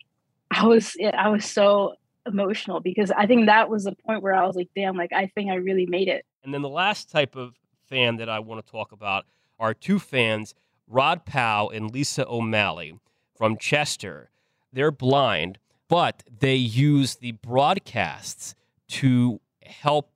I 0.50 0.64
was 0.66 0.96
I 1.12 1.28
was 1.28 1.44
so 1.44 1.94
emotional 2.26 2.80
because 2.80 3.10
I 3.10 3.26
think 3.26 3.46
that 3.46 3.68
was 3.68 3.84
the 3.84 3.96
point 4.06 4.22
where 4.22 4.34
I 4.34 4.46
was 4.46 4.54
like, 4.54 4.68
damn, 4.76 4.96
like 4.96 5.12
I 5.12 5.26
think 5.34 5.50
I 5.50 5.54
really 5.54 5.86
made 5.86 6.08
it. 6.08 6.24
And 6.44 6.54
then 6.54 6.62
the 6.62 6.68
last 6.68 7.10
type 7.10 7.34
of 7.34 7.54
fan 7.88 8.16
that 8.18 8.28
I 8.28 8.38
want 8.38 8.64
to 8.64 8.70
talk 8.70 8.92
about 8.92 9.24
are 9.58 9.74
two 9.74 9.98
fans, 9.98 10.54
Rod 10.90 11.24
Powell 11.24 11.70
and 11.70 11.90
Lisa 11.90 12.26
O'Malley 12.28 12.98
from 13.36 13.56
Chester. 13.56 14.30
They're 14.72 14.90
blind, 14.90 15.58
but 15.88 16.24
they 16.28 16.56
use 16.56 17.14
the 17.14 17.32
broadcasts 17.32 18.56
to 18.88 19.40
help 19.62 20.10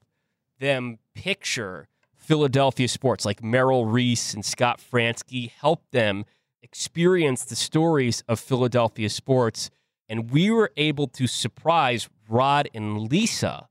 them 0.58 0.98
picture 1.14 1.86
Philadelphia 2.16 2.88
sports, 2.88 3.24
like 3.24 3.42
Merrill 3.42 3.86
Reese 3.86 4.34
and 4.34 4.44
Scott 4.44 4.80
Franzke, 4.80 5.50
help 5.50 5.82
them 5.92 6.24
experience 6.62 7.44
the 7.44 7.54
stories 7.54 8.24
of 8.26 8.40
Philadelphia 8.40 9.10
sports. 9.10 9.70
And 10.08 10.30
we 10.30 10.50
were 10.50 10.72
able 10.76 11.06
to 11.08 11.26
surprise 11.26 12.08
Rod 12.28 12.68
and 12.74 13.10
Lisa 13.10 13.68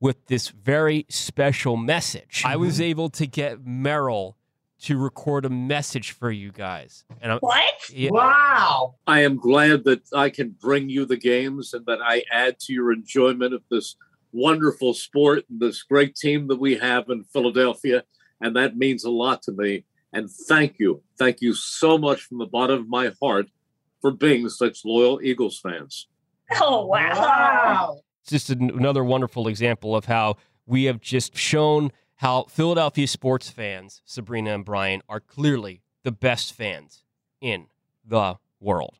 with 0.00 0.26
this 0.26 0.48
very 0.48 1.04
special 1.10 1.76
message. 1.76 2.42
I 2.46 2.56
was 2.56 2.80
able 2.80 3.10
to 3.10 3.26
get 3.26 3.66
Merrill 3.66 4.37
to 4.80 4.96
record 4.98 5.44
a 5.44 5.50
message 5.50 6.12
for 6.12 6.30
you 6.30 6.52
guys. 6.52 7.04
And 7.20 7.32
I'm, 7.32 7.38
What? 7.40 7.62
Yeah. 7.92 8.10
Wow. 8.12 8.94
I 9.06 9.22
am 9.22 9.36
glad 9.36 9.84
that 9.84 10.02
I 10.14 10.30
can 10.30 10.50
bring 10.50 10.88
you 10.88 11.04
the 11.04 11.16
games 11.16 11.74
and 11.74 11.84
that 11.86 11.98
I 12.02 12.22
add 12.30 12.58
to 12.60 12.72
your 12.72 12.92
enjoyment 12.92 13.54
of 13.54 13.62
this 13.70 13.96
wonderful 14.32 14.94
sport 14.94 15.44
and 15.50 15.58
this 15.60 15.82
great 15.82 16.14
team 16.14 16.46
that 16.48 16.60
we 16.60 16.76
have 16.76 17.08
in 17.08 17.24
Philadelphia. 17.24 18.04
And 18.40 18.54
that 18.56 18.76
means 18.76 19.04
a 19.04 19.10
lot 19.10 19.42
to 19.44 19.52
me. 19.52 19.84
And 20.12 20.30
thank 20.30 20.76
you. 20.78 21.02
Thank 21.18 21.40
you 21.40 21.54
so 21.54 21.98
much 21.98 22.22
from 22.22 22.38
the 22.38 22.46
bottom 22.46 22.80
of 22.80 22.88
my 22.88 23.12
heart 23.20 23.48
for 24.00 24.12
being 24.12 24.48
such 24.48 24.84
loyal 24.84 25.20
Eagles 25.22 25.58
fans. 25.58 26.06
Oh 26.60 26.86
wow. 26.86 28.00
It's 28.22 28.30
just 28.30 28.50
an, 28.50 28.70
another 28.70 29.04
wonderful 29.04 29.48
example 29.48 29.96
of 29.96 30.04
how 30.04 30.36
we 30.66 30.84
have 30.84 31.00
just 31.00 31.36
shown 31.36 31.92
how 32.18 32.44
Philadelphia 32.44 33.06
sports 33.06 33.48
fans, 33.48 34.02
Sabrina 34.04 34.52
and 34.52 34.64
Brian, 34.64 35.02
are 35.08 35.20
clearly 35.20 35.82
the 36.02 36.10
best 36.10 36.52
fans 36.52 37.04
in 37.40 37.66
the 38.04 38.38
world. 38.60 38.98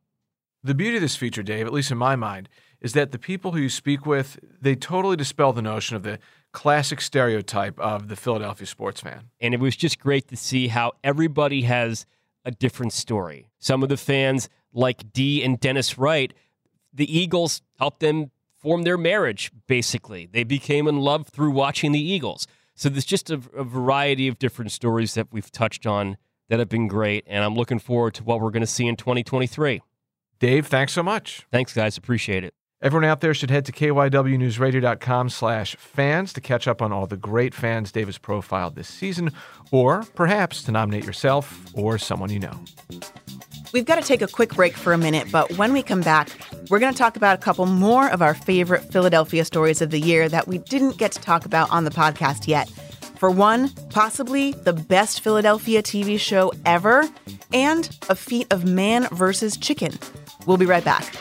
The 0.62 0.74
beauty 0.74 0.96
of 0.96 1.02
this 1.02 1.16
feature, 1.16 1.42
Dave, 1.42 1.66
at 1.66 1.72
least 1.72 1.90
in 1.90 1.98
my 1.98 2.14
mind, 2.14 2.48
is 2.80 2.92
that 2.92 3.10
the 3.10 3.18
people 3.18 3.52
who 3.52 3.58
you 3.58 3.68
speak 3.68 4.06
with, 4.06 4.38
they 4.60 4.76
totally 4.76 5.16
dispel 5.16 5.52
the 5.52 5.62
notion 5.62 5.96
of 5.96 6.04
the 6.04 6.20
classic 6.52 7.00
stereotype 7.00 7.78
of 7.80 8.06
the 8.06 8.14
Philadelphia 8.14 8.66
sports 8.66 9.00
fan. 9.00 9.30
And 9.40 9.52
it 9.52 9.60
was 9.60 9.74
just 9.74 9.98
great 9.98 10.28
to 10.28 10.36
see 10.36 10.68
how 10.68 10.92
everybody 11.02 11.62
has 11.62 12.06
a 12.44 12.52
different 12.52 12.92
story. 12.92 13.48
Some 13.58 13.82
of 13.82 13.88
the 13.88 13.96
fans, 13.96 14.48
like 14.72 15.12
Dee 15.12 15.42
and 15.42 15.58
Dennis 15.58 15.98
Wright, 15.98 16.32
the 16.92 17.18
Eagles 17.18 17.62
helped 17.80 17.98
them 17.98 18.30
form 18.60 18.82
their 18.82 18.96
marriage, 18.96 19.50
basically. 19.66 20.26
They 20.30 20.44
became 20.44 20.86
in 20.86 20.98
love 20.98 21.26
through 21.28 21.50
watching 21.50 21.90
the 21.92 22.00
Eagles. 22.00 22.46
So 22.78 22.88
there's 22.88 23.04
just 23.04 23.28
a, 23.28 23.40
a 23.56 23.64
variety 23.64 24.28
of 24.28 24.38
different 24.38 24.70
stories 24.70 25.14
that 25.14 25.32
we've 25.32 25.50
touched 25.50 25.84
on 25.84 26.16
that 26.48 26.60
have 26.60 26.68
been 26.68 26.86
great. 26.86 27.24
And 27.26 27.44
I'm 27.44 27.56
looking 27.56 27.80
forward 27.80 28.14
to 28.14 28.22
what 28.22 28.40
we're 28.40 28.52
going 28.52 28.60
to 28.60 28.68
see 28.68 28.86
in 28.86 28.94
2023. 28.94 29.82
Dave, 30.38 30.68
thanks 30.68 30.92
so 30.92 31.02
much. 31.02 31.44
Thanks, 31.50 31.72
guys. 31.74 31.96
Appreciate 31.96 32.44
it. 32.44 32.54
Everyone 32.80 33.04
out 33.04 33.20
there 33.20 33.34
should 33.34 33.50
head 33.50 33.64
to 33.64 33.72
kywnewsradio.com 33.72 35.30
slash 35.30 35.74
fans 35.74 36.32
to 36.34 36.40
catch 36.40 36.68
up 36.68 36.80
on 36.80 36.92
all 36.92 37.08
the 37.08 37.16
great 37.16 37.52
fans 37.52 37.90
Dave 37.90 38.06
has 38.06 38.18
profiled 38.18 38.76
this 38.76 38.86
season, 38.86 39.32
or 39.72 40.04
perhaps 40.14 40.62
to 40.62 40.70
nominate 40.70 41.04
yourself 41.04 41.66
or 41.74 41.98
someone 41.98 42.30
you 42.30 42.38
know. 42.38 42.60
We've 43.72 43.84
got 43.84 43.96
to 43.96 44.02
take 44.02 44.22
a 44.22 44.26
quick 44.26 44.54
break 44.54 44.76
for 44.76 44.92
a 44.92 44.98
minute, 44.98 45.28
but 45.30 45.58
when 45.58 45.72
we 45.72 45.82
come 45.82 46.00
back, 46.00 46.30
we're 46.70 46.78
going 46.78 46.92
to 46.92 46.98
talk 46.98 47.16
about 47.16 47.38
a 47.38 47.42
couple 47.42 47.66
more 47.66 48.08
of 48.08 48.22
our 48.22 48.34
favorite 48.34 48.90
Philadelphia 48.92 49.44
stories 49.44 49.82
of 49.82 49.90
the 49.90 50.00
year 50.00 50.28
that 50.28 50.48
we 50.48 50.58
didn't 50.58 50.96
get 50.96 51.12
to 51.12 51.20
talk 51.20 51.44
about 51.44 51.70
on 51.70 51.84
the 51.84 51.90
podcast 51.90 52.46
yet. 52.46 52.68
For 53.16 53.30
one, 53.30 53.70
possibly 53.90 54.52
the 54.52 54.72
best 54.72 55.20
Philadelphia 55.20 55.82
TV 55.82 56.18
show 56.18 56.52
ever, 56.64 57.08
and 57.52 57.94
a 58.08 58.14
feat 58.14 58.46
of 58.50 58.64
man 58.64 59.08
versus 59.12 59.56
chicken. 59.56 59.98
We'll 60.46 60.56
be 60.56 60.66
right 60.66 60.84
back. 60.84 61.12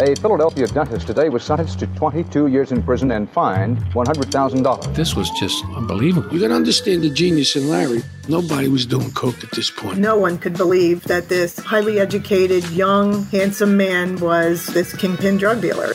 A 0.00 0.14
Philadelphia 0.14 0.68
dentist 0.68 1.08
today 1.08 1.28
was 1.28 1.42
sentenced 1.42 1.80
to 1.80 1.88
22 1.88 2.46
years 2.46 2.70
in 2.70 2.84
prison 2.84 3.10
and 3.10 3.28
fined 3.28 3.78
$100,000. 3.86 4.94
This 4.94 5.16
was 5.16 5.28
just 5.30 5.64
unbelievable. 5.74 6.32
You 6.32 6.38
got 6.38 6.48
to 6.48 6.54
understand 6.54 7.02
the 7.02 7.10
genius 7.10 7.56
in 7.56 7.68
Larry. 7.68 8.04
Nobody 8.28 8.68
was 8.68 8.86
doing 8.86 9.10
coke 9.10 9.42
at 9.42 9.50
this 9.50 9.72
point. 9.72 9.98
No 9.98 10.16
one 10.16 10.38
could 10.38 10.56
believe 10.56 11.02
that 11.04 11.28
this 11.28 11.58
highly 11.58 11.98
educated, 11.98 12.62
young, 12.70 13.24
handsome 13.24 13.76
man 13.76 14.20
was 14.20 14.66
this 14.66 14.94
kingpin 14.94 15.36
drug 15.36 15.60
dealer. 15.60 15.94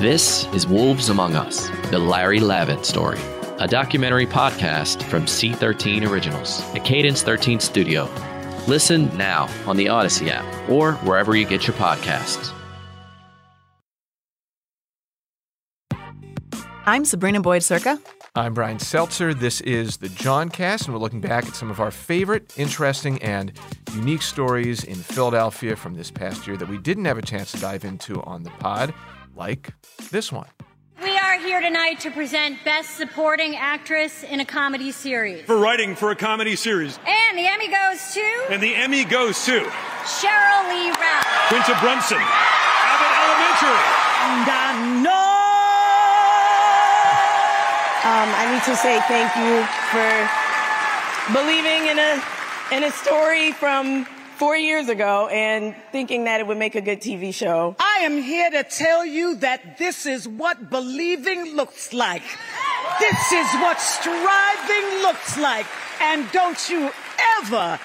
This 0.00 0.46
is 0.46 0.66
Wolves 0.66 1.08
Among 1.08 1.36
Us, 1.36 1.68
the 1.92 2.00
Larry 2.00 2.40
Lavin 2.40 2.82
story, 2.82 3.20
a 3.60 3.68
documentary 3.68 4.26
podcast 4.26 5.04
from 5.04 5.24
C13 5.26 6.10
Originals, 6.10 6.64
a 6.74 6.80
Cadence 6.80 7.22
13 7.22 7.60
studio. 7.60 8.10
Listen 8.66 9.16
now 9.16 9.48
on 9.68 9.76
the 9.76 9.88
Odyssey 9.88 10.32
app 10.32 10.68
or 10.68 10.94
wherever 10.94 11.36
you 11.36 11.46
get 11.46 11.68
your 11.68 11.76
podcasts. 11.76 12.55
I'm 16.88 17.04
Sabrina 17.04 17.40
Boyd-Surka. 17.40 18.00
I'm 18.36 18.54
Brian 18.54 18.78
Seltzer. 18.78 19.34
This 19.34 19.60
is 19.62 19.96
the 19.96 20.06
Jawncast, 20.06 20.84
and 20.84 20.94
we're 20.94 21.00
looking 21.00 21.20
back 21.20 21.44
at 21.44 21.56
some 21.56 21.68
of 21.68 21.80
our 21.80 21.90
favorite, 21.90 22.56
interesting, 22.56 23.20
and 23.24 23.50
unique 23.92 24.22
stories 24.22 24.84
in 24.84 24.94
Philadelphia 24.94 25.74
from 25.74 25.94
this 25.94 26.12
past 26.12 26.46
year 26.46 26.56
that 26.56 26.68
we 26.68 26.78
didn't 26.78 27.06
have 27.06 27.18
a 27.18 27.22
chance 27.22 27.50
to 27.50 27.58
dive 27.58 27.84
into 27.84 28.22
on 28.22 28.44
the 28.44 28.50
pod, 28.50 28.94
like 29.34 29.74
this 30.12 30.30
one. 30.30 30.46
We 31.02 31.18
are 31.18 31.40
here 31.40 31.60
tonight 31.60 31.98
to 32.00 32.12
present 32.12 32.62
Best 32.64 32.96
Supporting 32.96 33.56
Actress 33.56 34.22
in 34.22 34.38
a 34.38 34.44
Comedy 34.44 34.92
Series. 34.92 35.44
For 35.44 35.58
writing 35.58 35.96
for 35.96 36.12
a 36.12 36.16
comedy 36.16 36.54
series. 36.54 37.00
And 37.04 37.36
the 37.36 37.48
Emmy 37.48 37.66
goes 37.66 38.14
to. 38.14 38.46
And 38.50 38.62
the 38.62 38.76
Emmy 38.76 39.04
goes 39.04 39.44
to. 39.46 39.58
Sheryl 40.04 40.68
Lee 40.68 40.92
Ralph. 40.92 41.26
Quinta 41.48 41.76
Brunson. 41.80 42.18
Abbott 42.22 43.12
Elementary. 43.26 43.82
And 44.22 44.48
I 44.48 45.02
know. 45.02 45.35
I 48.46 48.52
need 48.52 48.62
to 48.62 48.76
say 48.76 49.00
thank 49.08 49.34
you 49.42 49.66
for 49.90 51.34
believing 51.34 51.88
in 51.88 51.98
a 51.98 52.22
in 52.70 52.84
a 52.84 52.92
story 52.92 53.50
from 53.50 54.04
four 54.36 54.56
years 54.56 54.88
ago 54.88 55.26
and 55.26 55.74
thinking 55.90 56.26
that 56.26 56.38
it 56.38 56.46
would 56.46 56.56
make 56.56 56.76
a 56.76 56.80
good 56.80 57.00
TV 57.00 57.34
show. 57.34 57.74
I 57.80 58.02
am 58.04 58.22
here 58.22 58.48
to 58.52 58.62
tell 58.62 59.04
you 59.04 59.34
that 59.38 59.78
this 59.78 60.06
is 60.06 60.28
what 60.28 60.70
believing 60.70 61.56
looks 61.56 61.92
like. 61.92 62.22
This 63.00 63.32
is 63.32 63.52
what 63.54 63.80
striving 63.80 65.02
looks 65.02 65.36
like. 65.38 65.66
And 66.00 66.30
don't 66.30 66.70
you 66.70 66.92
ever, 67.40 67.80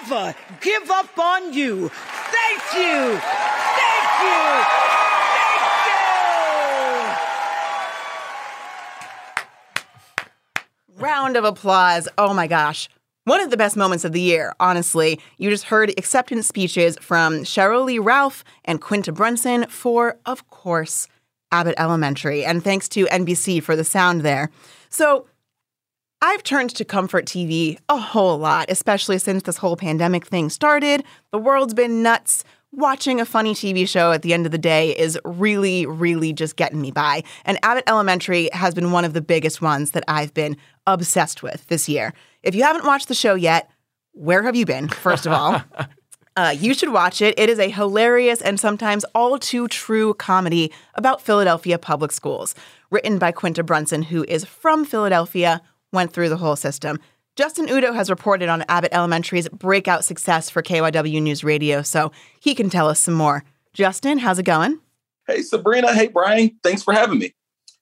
ever 0.00 0.34
give 0.62 0.90
up 0.90 1.18
on 1.18 1.52
you. 1.52 1.90
Thank 1.90 2.62
you. 2.74 3.20
Thank 3.20 4.22
you. 4.22 5.07
Round 10.98 11.36
of 11.36 11.44
applause. 11.44 12.08
Oh 12.18 12.34
my 12.34 12.48
gosh. 12.48 12.88
One 13.24 13.40
of 13.40 13.50
the 13.50 13.56
best 13.56 13.76
moments 13.76 14.04
of 14.04 14.12
the 14.12 14.20
year, 14.20 14.54
honestly. 14.58 15.20
You 15.36 15.48
just 15.48 15.64
heard 15.64 15.90
acceptance 15.96 16.48
speeches 16.48 16.96
from 17.00 17.44
Sheryl 17.44 17.84
Lee 17.84 18.00
Ralph 18.00 18.42
and 18.64 18.80
Quinta 18.80 19.12
Brunson 19.12 19.66
for, 19.68 20.18
of 20.26 20.48
course, 20.50 21.06
Abbott 21.52 21.76
Elementary. 21.78 22.44
And 22.44 22.64
thanks 22.64 22.88
to 22.90 23.04
NBC 23.06 23.62
for 23.62 23.76
the 23.76 23.84
sound 23.84 24.22
there. 24.22 24.50
So, 24.88 25.26
I've 26.20 26.42
turned 26.42 26.70
to 26.70 26.84
comfort 26.84 27.26
TV 27.26 27.78
a 27.88 27.96
whole 27.96 28.38
lot, 28.38 28.66
especially 28.68 29.18
since 29.18 29.44
this 29.44 29.56
whole 29.56 29.76
pandemic 29.76 30.26
thing 30.26 30.50
started. 30.50 31.04
The 31.30 31.38
world's 31.38 31.74
been 31.74 32.02
nuts. 32.02 32.42
Watching 32.72 33.18
a 33.18 33.24
funny 33.24 33.54
TV 33.54 33.88
show 33.88 34.12
at 34.12 34.20
the 34.20 34.34
end 34.34 34.44
of 34.44 34.52
the 34.52 34.58
day 34.58 34.90
is 34.96 35.18
really, 35.24 35.86
really 35.86 36.34
just 36.34 36.56
getting 36.56 36.82
me 36.82 36.90
by. 36.90 37.24
And 37.46 37.58
Abbott 37.62 37.84
Elementary 37.86 38.50
has 38.52 38.74
been 38.74 38.92
one 38.92 39.06
of 39.06 39.14
the 39.14 39.22
biggest 39.22 39.62
ones 39.62 39.92
that 39.92 40.04
I've 40.06 40.34
been 40.34 40.54
obsessed 40.86 41.42
with 41.42 41.66
this 41.68 41.88
year. 41.88 42.12
If 42.42 42.54
you 42.54 42.62
haven't 42.62 42.84
watched 42.84 43.08
the 43.08 43.14
show 43.14 43.34
yet, 43.34 43.70
where 44.12 44.42
have 44.42 44.54
you 44.54 44.66
been, 44.66 44.88
first 44.88 45.26
of 45.26 45.32
all? 45.32 45.62
Uh, 46.36 46.50
you 46.50 46.72
should 46.72 46.92
watch 46.92 47.20
it. 47.20 47.36
It 47.36 47.50
is 47.50 47.58
a 47.58 47.68
hilarious 47.68 48.40
and 48.40 48.60
sometimes 48.60 49.04
all 49.12 49.40
too 49.40 49.66
true 49.66 50.14
comedy 50.14 50.70
about 50.94 51.20
Philadelphia 51.20 51.80
public 51.80 52.12
schools, 52.12 52.54
written 52.92 53.18
by 53.18 53.32
Quinta 53.32 53.64
Brunson, 53.64 54.02
who 54.02 54.22
is 54.28 54.44
from 54.44 54.84
Philadelphia, 54.84 55.60
went 55.92 56.12
through 56.12 56.28
the 56.28 56.36
whole 56.36 56.54
system. 56.54 57.00
Justin 57.38 57.68
Udo 57.68 57.92
has 57.92 58.10
reported 58.10 58.48
on 58.48 58.64
Abbott 58.68 58.92
Elementary's 58.92 59.48
breakout 59.50 60.04
success 60.04 60.50
for 60.50 60.60
KYW 60.60 61.22
News 61.22 61.44
Radio, 61.44 61.82
so 61.82 62.10
he 62.40 62.52
can 62.52 62.68
tell 62.68 62.88
us 62.88 62.98
some 62.98 63.14
more. 63.14 63.44
Justin, 63.72 64.18
how's 64.18 64.40
it 64.40 64.42
going? 64.42 64.80
Hey, 65.24 65.42
Sabrina. 65.42 65.94
Hey, 65.94 66.08
Brian. 66.08 66.58
Thanks 66.64 66.82
for 66.82 66.92
having 66.92 67.20
me. 67.20 67.36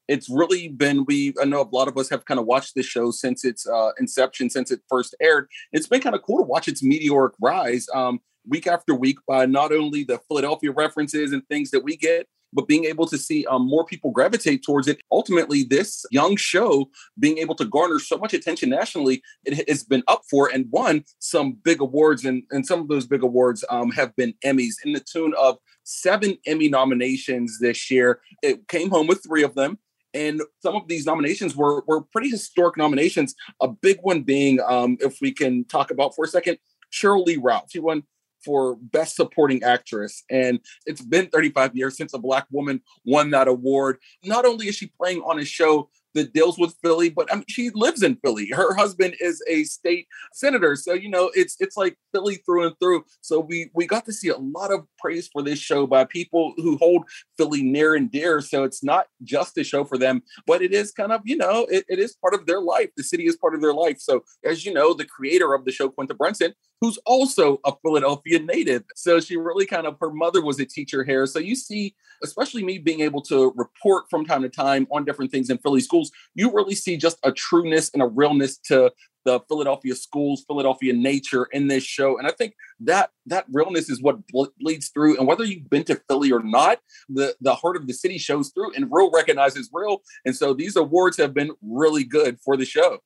It's 0.08 0.28
really 0.28 0.68
been, 0.68 1.06
we, 1.06 1.32
I 1.40 1.46
know 1.46 1.62
a 1.62 1.75
lot 1.75 1.88
of 1.88 1.96
us 1.96 2.10
have 2.10 2.26
kind 2.26 2.38
of 2.38 2.44
watched 2.44 2.75
this 2.75 2.84
show 2.84 3.10
since 3.10 3.46
its 3.46 3.66
uh, 3.66 3.92
inception, 3.98 4.50
since 4.50 4.70
it 4.70 4.82
first 4.90 5.14
aired. 5.22 5.48
It's 5.72 5.88
been 5.88 6.02
kind 6.02 6.14
of 6.14 6.20
cool 6.20 6.36
to 6.36 6.44
watch 6.44 6.68
its 6.68 6.82
meteoric 6.82 7.32
rise 7.40 7.86
um, 7.94 8.20
week 8.46 8.66
after 8.66 8.94
week 8.94 9.16
by 9.26 9.46
not 9.46 9.72
only 9.72 10.04
the 10.04 10.20
Philadelphia 10.28 10.70
references 10.70 11.32
and 11.32 11.42
things 11.48 11.70
that 11.70 11.82
we 11.82 11.96
get, 11.96 12.28
but 12.53 12.69
being 12.69 12.85
able 12.85 13.07
to 13.07 13.19
see 13.19 13.47
um, 13.47 13.67
more 13.67 13.85
people 13.85 14.11
gravitate 14.11 14.62
towards 14.65 14.88
it. 14.88 14.99
Ultimately, 15.11 15.65
this 15.65 16.05
young 16.11 16.37
show 16.37 16.91
being 17.19 17.38
able 17.38 17.55
to 17.57 17.65
garner 17.65 17.99
so 17.99 18.17
much 18.17 18.35
attention 18.35 18.71
nationally, 18.71 19.23
it 19.45 19.69
has 19.69 19.85
been 19.85 20.03
up 20.09 20.23
for 20.31 20.50
and 20.53 20.67
won 20.71 21.05
some 21.19 21.59
big 21.65 21.81
awards, 21.81 22.25
and, 22.25 22.43
and 22.50 22.67
some 22.67 22.81
of 22.81 22.88
those 22.88 23.07
big 23.07 23.23
awards 23.23 23.65
um, 23.71 23.91
have 23.93 24.15
been 24.17 24.35
Emmys 24.45 24.75
in 24.85 24.93
the 24.93 25.00
tune 25.00 25.35
of 25.38 25.59
seven 25.85 26.37
Emmy 26.47 26.69
nominations 26.69 27.59
this 27.61 27.91
year. 27.91 28.21
It 28.43 28.69
came 28.69 28.91
home 28.91 29.07
with 29.07 29.23
three 29.23 29.43
of 29.43 29.55
them. 29.55 29.79
And 30.15 30.41
some 30.62 30.75
of 30.75 30.88
these 30.88 31.05
nominations 31.05 31.55
were, 31.55 31.83
were 31.87 32.00
pretty 32.00 32.31
historic 32.31 32.79
nominations. 32.79 33.35
A 33.61 33.69
big 33.69 33.99
one 34.00 34.23
being, 34.23 34.61
um, 34.67 34.97
if 35.00 35.19
we 35.21 35.31
can 35.31 35.65
talk 35.65 35.91
about 35.91 36.15
for 36.15 36.25
a 36.25 36.29
second, 36.29 36.57
Sheryl 36.91 37.26
Lee 37.26 37.37
Ralph. 37.37 37.71
She 37.71 37.81
won 37.81 38.05
for 38.47 38.76
Best 38.76 39.17
Supporting 39.17 39.62
Actress. 39.65 40.23
And 40.31 40.61
it's 40.87 41.03
been 41.03 41.26
35 41.26 41.76
years 41.76 41.97
since 41.97 42.15
a 42.15 42.19
Black 42.19 42.47
woman 42.50 42.81
won 43.05 43.31
that 43.33 43.49
award. 43.49 43.99
Not 44.25 44.47
only 44.47 44.69
is 44.69 44.76
she 44.76 44.87
playing 44.87 45.21
on 45.23 45.41
a 45.41 45.45
show 45.45 45.91
that 46.17 46.33
deals 46.33 46.59
with 46.59 46.75
Philly, 46.83 47.11
but 47.11 47.31
I 47.31 47.37
mean, 47.37 47.45
she 47.49 47.71
lives 47.71 48.03
in 48.03 48.17
Philly. 48.17 48.49
Her 48.53 48.75
husband 48.75 49.15
is 49.21 49.43
a 49.49 49.65
state 49.65 50.09
senator, 50.33 50.75
so 50.75 50.95
you 50.95 51.09
know 51.09 51.31
it's 51.35 51.57
it's 51.61 51.76
like 51.76 51.97
Philly 52.12 52.37
through 52.37 52.67
and 52.67 52.75
through. 52.81 53.05
So 53.21 53.38
we 53.38 53.71
we 53.75 53.87
got 53.87 54.05
to 54.07 54.12
see 54.12 54.29
a 54.29 54.38
lot 54.38 54.73
of 54.73 54.87
praise 54.99 55.29
for 55.31 55.43
this 55.43 55.59
show 55.59 55.87
by 55.87 56.05
people 56.05 56.55
who 56.57 56.79
hold 56.79 57.05
Philly 57.37 57.62
near 57.62 57.95
and 57.95 58.11
dear. 58.11 58.41
So 58.41 58.65
it's 58.65 58.83
not 58.83 59.07
just 59.23 59.59
a 59.59 59.65
show 59.65 59.85
for 59.85 59.99
them, 59.99 60.23
but 60.47 60.62
it 60.62 60.73
is 60.73 60.91
kind 60.91 61.12
of 61.12 61.21
you 61.25 61.37
know 61.37 61.67
it, 61.71 61.85
it 61.88 61.99
is 61.99 62.17
part 62.17 62.35
of 62.35 62.47
their 62.47 62.61
life. 62.61 62.91
The 62.97 63.05
city 63.05 63.26
is 63.26 63.37
part 63.37 63.55
of 63.55 63.61
their 63.61 63.75
life. 63.75 63.99
So 64.00 64.25
as 64.43 64.65
you 64.65 64.73
know, 64.73 64.95
the 64.95 65.05
creator 65.05 65.55
of 65.55 65.65
the 65.65 65.73
show, 65.73 65.91
Quinta 65.91 66.15
Brunson, 66.15 66.55
who's 66.80 66.99
also 67.06 67.59
a 67.64 67.73
Philadelphia 67.83 68.38
native. 68.38 68.85
So 68.95 69.21
she 69.21 69.37
really 69.37 69.66
kind 69.66 69.87
of, 69.87 69.97
her 70.00 70.11
mother 70.11 70.42
was 70.42 70.61
a 70.61 70.66
teacher 70.66 71.04
here. 71.04 71.26
So 71.26 71.38
you 71.38 71.54
see, 71.54 71.95
especially 72.23 72.64
me 72.64 72.78
being 72.78 73.00
able 73.00 73.23
to 73.23 73.52
report 73.56 74.04
from 74.11 74.25
time 74.25 74.42
to 74.42 74.49
time 74.49 74.87
on 74.90 75.04
different 75.04 75.30
things 75.30 75.50
in 75.50 75.59
Philly 75.59 75.80
schools, 75.80 76.11
you 76.35 76.52
really 76.52 76.75
see 76.75 76.97
just 76.97 77.18
a 77.23 77.33
trueness 77.33 77.90
and 77.92 78.02
a 78.02 78.06
realness 78.06 78.59
to 78.59 78.92
the 79.25 79.40
Philadelphia 79.49 79.95
schools, 79.95 80.45
Philadelphia 80.47 80.92
nature 80.92 81.49
in 81.50 81.66
this 81.66 81.83
show. 81.83 82.16
And 82.16 82.28
I 82.28 82.30
think 82.30 82.54
that 82.80 83.11
that 83.26 83.45
realness 83.50 83.90
is 83.90 84.00
what 84.00 84.18
bleeds 84.61 84.88
through. 84.90 85.18
And 85.18 85.26
whether 85.26 85.45
you've 85.45 85.68
been 85.68 85.83
to 85.85 86.00
Philly 86.09 86.30
or 86.30 86.42
not, 86.42 86.78
the, 87.09 87.35
the 87.40 87.54
heart 87.54 87.76
of 87.76 87.88
the 87.88 87.92
city 87.92 88.18
shows 88.18 88.50
through 88.50 88.75
and 88.75 88.87
real 88.88 89.11
recognizes 89.11 89.68
real. 89.73 90.02
And 90.25 90.37
so 90.37 90.54
these 90.54 90.76
awards 90.76 91.16
have 91.16 91.35
been 91.35 91.50
really 91.61 92.04
good 92.04 92.38
for 92.40 92.56
the 92.56 92.64
show. 92.64 92.99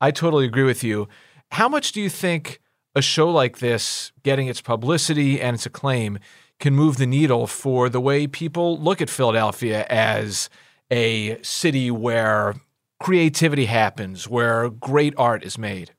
I 0.00 0.10
totally 0.10 0.46
agree 0.46 0.62
with 0.62 0.82
you. 0.82 1.06
How 1.50 1.68
much 1.68 1.92
do 1.92 2.00
you 2.00 2.08
think 2.08 2.60
a 2.94 3.02
show 3.02 3.30
like 3.30 3.58
this, 3.58 4.12
getting 4.22 4.48
its 4.48 4.60
publicity 4.60 5.40
and 5.40 5.54
its 5.54 5.66
acclaim, 5.66 6.18
can 6.58 6.74
move 6.74 6.96
the 6.96 7.06
needle 7.06 7.46
for 7.46 7.88
the 7.88 8.00
way 8.00 8.26
people 8.26 8.78
look 8.78 9.00
at 9.00 9.10
Philadelphia 9.10 9.86
as 9.88 10.50
a 10.90 11.40
city 11.42 11.90
where 11.90 12.54
creativity 13.00 13.66
happens, 13.66 14.28
where 14.28 14.68
great 14.68 15.14
art 15.16 15.44
is 15.44 15.56
made? 15.56 15.92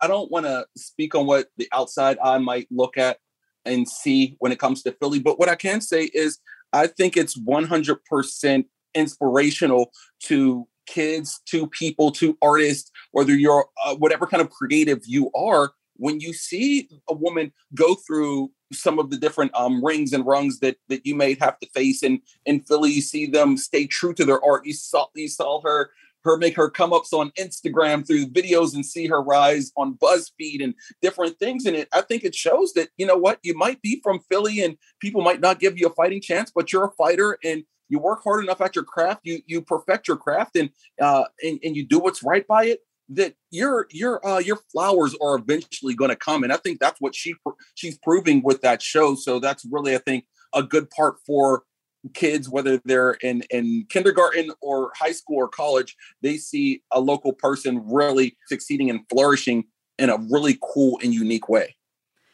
I 0.00 0.06
don't 0.06 0.30
want 0.30 0.46
to 0.46 0.66
speak 0.76 1.14
on 1.14 1.26
what 1.26 1.48
the 1.56 1.68
outside 1.72 2.18
eye 2.22 2.38
might 2.38 2.68
look 2.70 2.96
at 2.96 3.18
and 3.64 3.88
see 3.88 4.36
when 4.38 4.52
it 4.52 4.58
comes 4.58 4.82
to 4.82 4.92
Philly, 4.92 5.18
but 5.18 5.38
what 5.38 5.48
I 5.48 5.54
can 5.54 5.80
say 5.80 6.04
is 6.12 6.38
I 6.72 6.88
think 6.88 7.16
it's 7.16 7.38
100% 7.38 8.64
inspirational 8.94 9.92
to 10.24 10.68
kids, 10.86 11.40
to 11.46 11.66
people, 11.68 12.10
to 12.12 12.36
artists, 12.42 12.90
whether 13.12 13.34
you're 13.34 13.66
uh, 13.84 13.94
whatever 13.96 14.26
kind 14.26 14.40
of 14.40 14.50
creative 14.50 15.00
you 15.06 15.30
are. 15.34 15.72
When 15.96 16.20
you 16.20 16.32
see 16.32 16.88
a 17.08 17.14
woman 17.14 17.52
go 17.74 17.94
through 17.94 18.50
some 18.72 18.98
of 18.98 19.10
the 19.10 19.16
different 19.16 19.54
um, 19.54 19.84
rings 19.84 20.12
and 20.12 20.26
rungs 20.26 20.58
that 20.60 20.76
that 20.88 21.06
you 21.06 21.14
may 21.14 21.36
have 21.40 21.58
to 21.60 21.68
face 21.74 22.02
in 22.02 22.20
in 22.46 22.60
Philly, 22.60 22.90
you 22.90 23.00
see 23.00 23.26
them 23.26 23.56
stay 23.56 23.86
true 23.86 24.14
to 24.14 24.24
their 24.24 24.44
art. 24.44 24.66
You 24.66 24.72
saw 24.72 25.06
you 25.14 25.28
saw 25.28 25.60
her 25.62 25.90
her 26.24 26.36
make 26.36 26.56
her 26.56 26.70
come 26.70 26.92
ups 26.92 27.12
on 27.12 27.30
Instagram 27.38 28.06
through 28.06 28.26
videos 28.26 28.74
and 28.74 28.84
see 28.84 29.06
her 29.06 29.22
rise 29.22 29.70
on 29.76 29.94
BuzzFeed 29.94 30.64
and 30.64 30.74
different 31.02 31.38
things. 31.38 31.66
And 31.66 31.76
it, 31.76 31.88
I 31.92 32.00
think 32.00 32.24
it 32.24 32.34
shows 32.34 32.72
that, 32.72 32.88
you 32.96 33.06
know 33.06 33.16
what, 33.16 33.38
you 33.42 33.54
might 33.54 33.82
be 33.82 34.00
from 34.02 34.20
Philly 34.30 34.62
and 34.62 34.76
people 35.00 35.20
might 35.20 35.40
not 35.40 35.60
give 35.60 35.78
you 35.78 35.86
a 35.86 35.94
fighting 35.94 36.20
chance, 36.20 36.50
but 36.54 36.72
you're 36.72 36.86
a 36.86 36.92
fighter 36.92 37.38
and 37.44 37.64
you 37.90 37.98
work 37.98 38.22
hard 38.24 38.42
enough 38.42 38.62
at 38.62 38.74
your 38.74 38.84
craft, 38.84 39.20
you 39.24 39.40
you 39.46 39.60
perfect 39.60 40.08
your 40.08 40.16
craft 40.16 40.56
and 40.56 40.70
uh 41.00 41.24
and, 41.42 41.60
and 41.62 41.76
you 41.76 41.86
do 41.86 41.98
what's 41.98 42.22
right 42.22 42.46
by 42.46 42.64
it 42.64 42.80
that 43.08 43.34
your 43.50 43.86
your 43.90 44.26
uh 44.26 44.38
your 44.38 44.58
flowers 44.72 45.14
are 45.20 45.36
eventually 45.36 45.94
going 45.94 46.08
to 46.08 46.16
come 46.16 46.42
and 46.42 46.52
i 46.52 46.56
think 46.56 46.80
that's 46.80 47.00
what 47.00 47.14
she 47.14 47.34
she's 47.74 47.98
proving 47.98 48.42
with 48.42 48.62
that 48.62 48.80
show 48.80 49.14
so 49.14 49.38
that's 49.38 49.66
really 49.70 49.94
i 49.94 49.98
think 49.98 50.24
a 50.54 50.62
good 50.62 50.88
part 50.90 51.16
for 51.26 51.64
kids, 52.12 52.48
whether 52.48 52.80
they're 52.84 53.12
in, 53.22 53.42
in 53.50 53.86
kindergarten 53.88 54.50
or 54.60 54.92
high 54.96 55.12
school 55.12 55.36
or 55.36 55.48
college, 55.48 55.96
they 56.22 56.36
see 56.36 56.82
a 56.90 57.00
local 57.00 57.32
person 57.32 57.82
really 57.84 58.36
succeeding 58.48 58.90
and 58.90 59.00
flourishing 59.08 59.64
in 59.98 60.10
a 60.10 60.18
really 60.30 60.58
cool 60.60 60.98
and 61.02 61.14
unique 61.14 61.48
way. 61.48 61.76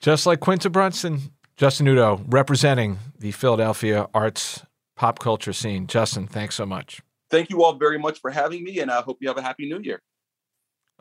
Just 0.01 0.27
like 0.27 0.41
Quinta 0.41 0.71
Brunson, 0.71 1.33
Justin 1.57 1.87
Udo 1.87 2.23
representing 2.27 2.99
the 3.19 3.33
Philadelphia 3.33 4.07
arts 4.15 4.65
pop 4.97 5.19
culture 5.19 5.53
scene. 5.53 5.87
Justin, 5.87 6.27
thanks 6.27 6.55
so 6.55 6.65
much. 6.67 7.03
Thank 7.31 7.51
you 7.51 7.63
all 7.63 7.75
very 7.75 7.99
much 7.99 8.19
for 8.21 8.31
having 8.31 8.65
me, 8.65 8.81
and 8.81 8.91
I 8.91 9.03
hope 9.03 9.19
you 9.21 9.29
have 9.29 9.37
a 9.37 9.43
happy 9.43 9.69
new 9.69 9.79
year. 9.81 10.03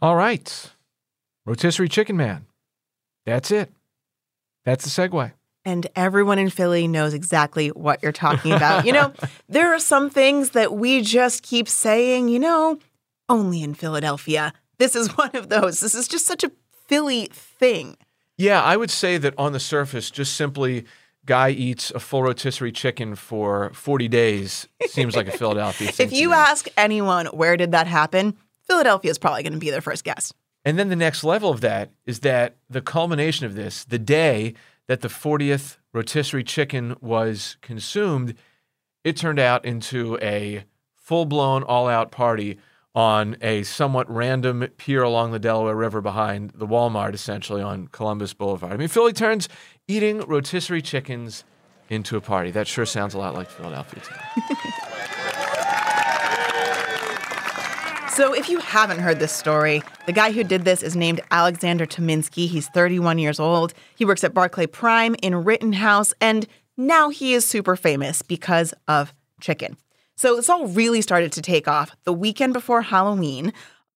All 0.02 0.16
right. 0.16 0.72
Rotisserie 1.46 1.90
Chicken 1.90 2.18
Man. 2.18 2.46
That's 3.26 3.52
it. 3.52 3.72
That's 4.66 4.84
the 4.84 4.90
segue 4.90 5.32
and 5.66 5.88
everyone 5.96 6.40
in 6.40 6.50
Philly 6.50 6.88
knows 6.88 7.14
exactly 7.14 7.68
what 7.70 8.02
you're 8.02 8.12
talking 8.12 8.52
about. 8.54 8.86
you 8.86 8.92
know, 8.92 9.14
there 9.50 9.74
are 9.74 9.80
some 9.80 10.10
things 10.10 10.52
that 10.52 10.74
we 10.74 11.02
just 11.02 11.44
keep 11.44 11.68
saying, 11.68 12.30
you 12.30 12.40
know, 12.40 12.80
only 13.28 13.62
in 13.62 13.74
Philadelphia. 13.74 14.54
This 14.78 14.96
is 14.96 15.16
one 15.18 15.32
of 15.36 15.50
those. 15.50 15.80
This 15.80 15.94
is 15.94 16.08
just 16.08 16.26
such 16.26 16.44
a 16.44 16.52
Philly 16.88 17.30
thing. 17.32 17.98
Yeah, 18.38 18.64
I 18.64 18.78
would 18.78 18.90
say 18.90 19.18
that 19.18 19.34
on 19.38 19.52
the 19.52 19.60
surface, 19.60 20.10
just 20.10 20.36
simply 20.36 20.86
guy 21.26 21.50
eats 21.50 21.92
a 21.92 22.00
full 22.00 22.24
rotisserie 22.24 22.72
chicken 22.72 23.14
for 23.14 23.72
40 23.74 24.08
days 24.08 24.68
seems 24.88 25.16
like 25.16 25.28
a 25.28 25.38
Philadelphia 25.38 25.92
thing. 25.92 26.08
if 26.08 26.14
you 26.14 26.34
ask 26.34 26.68
anyone 26.78 27.28
where 27.28 27.58
did 27.58 27.74
that 27.74 27.86
happen, 27.86 28.36
Philadelphia 28.70 29.12
is 29.12 29.18
probably 29.18 29.44
going 29.44 29.54
to 29.54 29.60
be 29.60 29.72
their 29.72 29.82
first 29.82 30.04
guest. 30.04 30.36
And 30.64 30.78
then 30.78 30.90
the 30.90 30.96
next 30.96 31.24
level 31.24 31.50
of 31.50 31.62
that 31.62 31.92
is 32.06 32.20
that 32.20 32.58
the 32.70 32.82
culmination 32.82 33.46
of 33.46 33.56
this, 33.56 33.86
the 33.86 34.00
day 34.00 34.54
that 34.88 35.02
the 35.02 35.08
40th 35.08 35.78
rotisserie 35.94 36.44
chicken 36.44 36.96
was 37.02 37.58
consumed, 37.62 38.36
it 39.04 39.18
turned 39.18 39.40
out 39.40 39.66
into 39.66 40.18
a 40.22 40.66
full 40.96 41.26
blown 41.26 41.64
all 41.64 41.88
out 41.88 42.12
party 42.12 42.60
on 42.94 43.38
a 43.42 43.64
somewhat 43.64 44.10
random 44.10 44.68
pier 44.78 45.04
along 45.04 45.32
the 45.32 45.40
Delaware 45.40 45.76
River 45.76 46.02
behind 46.02 46.52
the 46.52 46.68
Walmart, 46.68 47.14
essentially 47.14 47.62
on 47.62 47.88
Columbus 47.88 48.34
Boulevard. 48.34 48.74
I 48.74 48.78
mean, 48.78 48.88
Philly 48.88 49.14
turns 49.14 49.48
eating 49.88 50.20
rotisserie 50.22 50.82
chickens 50.82 51.44
into 51.90 52.18
a 52.18 52.22
party. 52.22 52.52
That 52.52 52.68
sure 52.68 52.86
sounds 52.86 53.14
a 53.14 53.18
lot 53.18 53.34
like 53.34 53.50
Philadelphia. 53.50 54.04
So, 58.20 58.34
if 58.34 58.50
you 58.50 58.60
haven't 58.60 59.00
heard 59.00 59.20
this 59.20 59.32
story, 59.32 59.82
the 60.06 60.12
guy 60.12 60.34
who 60.34 60.44
did 60.44 60.66
this 60.66 60.84
is 60.84 60.94
named 60.94 61.22
Alexander 61.32 61.86
Tominsky. 61.86 62.50
He's 62.50 62.68
31 62.68 63.18
years 63.18 63.40
old. 63.40 63.74
He 63.96 64.04
works 64.04 64.26
at 64.26 64.34
Barclay 64.34 64.68
Prime 64.68 65.16
in 65.24 65.46
Rittenhouse, 65.46 66.14
and 66.20 66.46
now 66.76 67.08
he 67.08 67.34
is 67.34 67.48
super 67.48 67.78
famous 67.78 68.22
because 68.22 68.74
of 68.90 69.14
chicken. 69.40 69.78
So, 70.18 70.36
this 70.36 70.50
all 70.50 70.68
really 70.68 71.02
started 71.02 71.32
to 71.32 71.42
take 71.42 71.70
off 71.70 71.96
the 72.04 72.12
weekend 72.12 72.52
before 72.52 72.82
Halloween. 72.82 73.54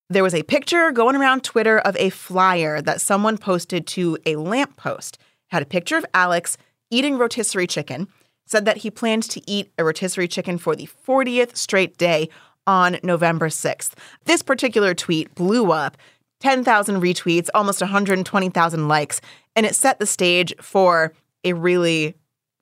There 0.10 0.24
was 0.24 0.34
a 0.34 0.44
picture 0.44 0.94
going 0.94 1.18
around 1.18 1.44
Twitter 1.44 1.80
of 1.80 1.98
a 1.98 2.10
flyer 2.10 2.80
that 2.80 3.02
someone 3.02 3.38
posted 3.38 3.86
to 3.88 4.18
a 4.26 4.38
lamppost. 4.38 5.18
Had 5.48 5.64
a 5.64 5.66
picture 5.66 5.98
of 5.98 6.06
Alex 6.14 6.58
eating 6.90 7.18
rotisserie 7.18 7.68
chicken, 7.68 8.08
said 8.46 8.64
that 8.64 8.78
he 8.78 8.90
planned 8.90 9.24
to 9.24 9.42
eat 9.46 9.74
a 9.78 9.84
rotisserie 9.84 10.30
chicken 10.30 10.58
for 10.58 10.78
the 10.78 10.88
40th 11.06 11.58
straight 11.58 11.98
day 11.98 12.30
on 12.68 12.98
November 13.04 13.50
6th. 13.50 13.94
This 14.26 14.42
particular 14.42 14.94
tweet 14.94 15.34
blew 15.36 15.72
up 15.72 15.98
10,000 16.42 17.02
retweets, 17.02 17.50
almost 17.54 17.82
120,000 17.82 18.88
likes, 18.88 19.22
and 19.56 19.66
it 19.66 19.76
set 19.76 20.00
the 20.00 20.06
stage 20.06 20.54
for 20.60 21.14
a 21.46 21.54
really, 21.54 22.16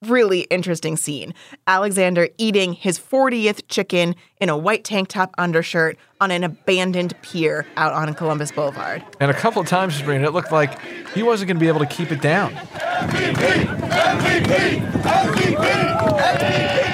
really 0.04 0.42
interesting 0.42 0.98
scene. 0.98 1.34
Alexander 1.68 2.30
eating 2.38 2.74
his 2.74 3.00
40th 3.00 3.62
chicken 3.70 4.16
in 4.40 4.50
a 4.50 4.58
white 4.58 4.84
tank 4.84 5.08
top 5.08 5.34
undershirt 5.38 5.98
on 6.20 6.32
an 6.32 6.44
abandoned 6.44 7.20
pier 7.22 7.66
out 7.78 7.94
on 7.94 8.14
Columbus 8.14 8.52
Boulevard. 8.52 9.04
And 9.20 9.32
a 9.32 9.34
couple 9.34 9.62
of 9.62 9.68
times, 9.68 9.96
Sabrina, 9.96 10.28
it 10.28 10.34
looked 10.34 10.52
like 10.52 10.80
he 11.16 11.24
wasn't 11.24 11.48
going 11.48 11.58
to 11.58 11.62
be 11.62 11.68
able 11.68 11.80
to 11.80 11.86
keep 11.88 12.12
it 12.12 12.22
down. 12.22 12.54
MVP, 12.54 13.66
MVP, 13.90 14.92
MVP, 15.02 16.91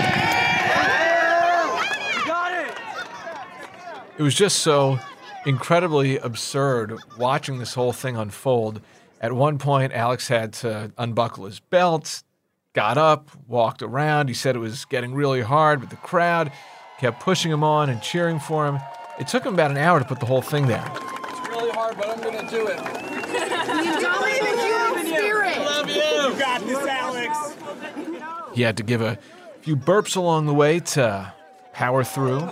it 4.18 4.24
was 4.24 4.36
just 4.36 4.60
so 4.60 5.00
incredibly 5.46 6.18
absurd 6.18 6.98
watching 7.18 7.60
this 7.60 7.74
whole 7.74 7.94
thing 7.94 8.18
unfold. 8.18 8.82
At 9.22 9.34
one 9.34 9.58
point, 9.58 9.94
Alex 9.94 10.28
had 10.28 10.54
to 10.54 10.92
unbuckle 10.98 11.46
his 11.46 11.60
belt, 11.60 12.24
got 12.74 12.98
up, 12.98 13.30
walked 13.48 13.82
around. 13.82 14.28
He 14.28 14.34
said 14.34 14.56
it 14.56 14.60
was 14.60 14.86
getting 14.86 15.14
really 15.14 15.42
hard, 15.42 15.80
but 15.80 15.90
the 15.90 15.96
crowd 15.96 16.52
kept 17.00 17.20
pushing 17.20 17.52
him 17.52 17.64
on 17.64 17.90
and 17.90 18.02
cheering 18.02 18.40
for 18.40 18.68
him. 18.68 18.80
It 19.20 19.28
took 19.28 19.46
him 19.46 19.54
about 19.54 19.72
an 19.72 19.78
hour 19.78 20.00
to 20.00 20.06
put 20.06 20.20
the 20.20 20.26
whole 20.26 20.42
thing 20.42 20.68
down. 20.68 20.92
It's 20.96 21.50
really 21.50 21.72
hard, 21.72 21.98
but 21.98 22.10
I'm 22.10 22.22
going 22.22 22.46
to 22.46 22.52
do 22.56 22.68
it. 22.68 22.80
You 23.68 23.94
believe 23.94 24.42
in 24.42 24.58
human 24.58 25.06
spirit. 25.06 25.58
love 25.60 25.90
you. 25.90 25.96
You 25.96 26.40
got 26.40 26.62
this, 26.62 26.88
Alex. 26.88 27.56
He 28.54 28.62
had 28.64 28.78
to 28.78 28.84
give 28.84 29.02
a 29.02 29.20
few 29.62 29.76
burps 29.76 30.16
along 30.16 30.46
the 30.48 30.54
way 30.54 30.80
to 30.80 31.34
power 31.74 32.04
through. 32.04 32.50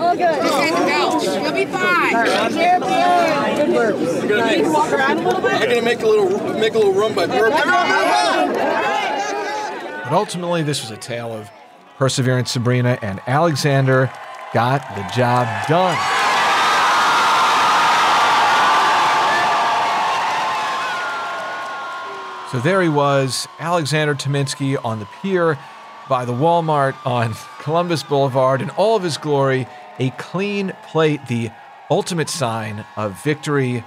All 0.00 0.16
good. 0.16 0.42
Just 0.42 0.58
take 0.58 0.74
the 0.74 0.86
couch. 0.90 1.24
You'll 1.24 1.52
be 1.52 1.66
fine. 1.66 2.12
Champion. 2.52 3.56
Good 3.56 3.68
burps. 3.76 4.28
You're 4.28 4.38
Can 4.38 4.64
you 4.64 4.72
walk 4.72 4.92
around 4.92 5.18
a 5.18 5.22
little 5.22 5.40
bit? 5.40 5.52
I'm 5.52 5.68
gonna 5.68 5.82
make 5.82 6.02
a 6.02 6.06
little 6.06 6.54
make 6.54 6.74
a 6.74 6.78
little 6.78 6.94
run 6.94 7.14
by 7.14 7.26
burping. 7.26 8.54
But 10.04 10.12
ultimately, 10.12 10.62
this 10.62 10.80
was 10.80 10.90
a 10.90 10.96
tale 10.96 11.32
of 11.32 11.50
perseverance, 11.98 12.52
Sabrina, 12.52 12.98
and 13.02 13.20
Alexander 13.26 14.10
got 14.54 14.80
the 14.94 15.02
job 15.14 15.46
done. 15.68 15.96
So 22.50 22.58
there 22.60 22.80
he 22.80 22.88
was, 22.88 23.46
Alexander 23.58 24.14
Tominsky 24.14 24.82
on 24.82 25.00
the 25.00 25.08
pier 25.20 25.58
by 26.08 26.24
the 26.24 26.32
Walmart 26.32 26.94
on 27.04 27.34
Columbus 27.58 28.02
Boulevard 28.02 28.62
in 28.62 28.70
all 28.70 28.96
of 28.96 29.02
his 29.02 29.18
glory, 29.18 29.66
a 29.98 30.10
clean 30.10 30.72
plate, 30.84 31.20
the 31.28 31.50
ultimate 31.90 32.28
sign 32.28 32.84
of 32.96 33.22
victory. 33.22 33.84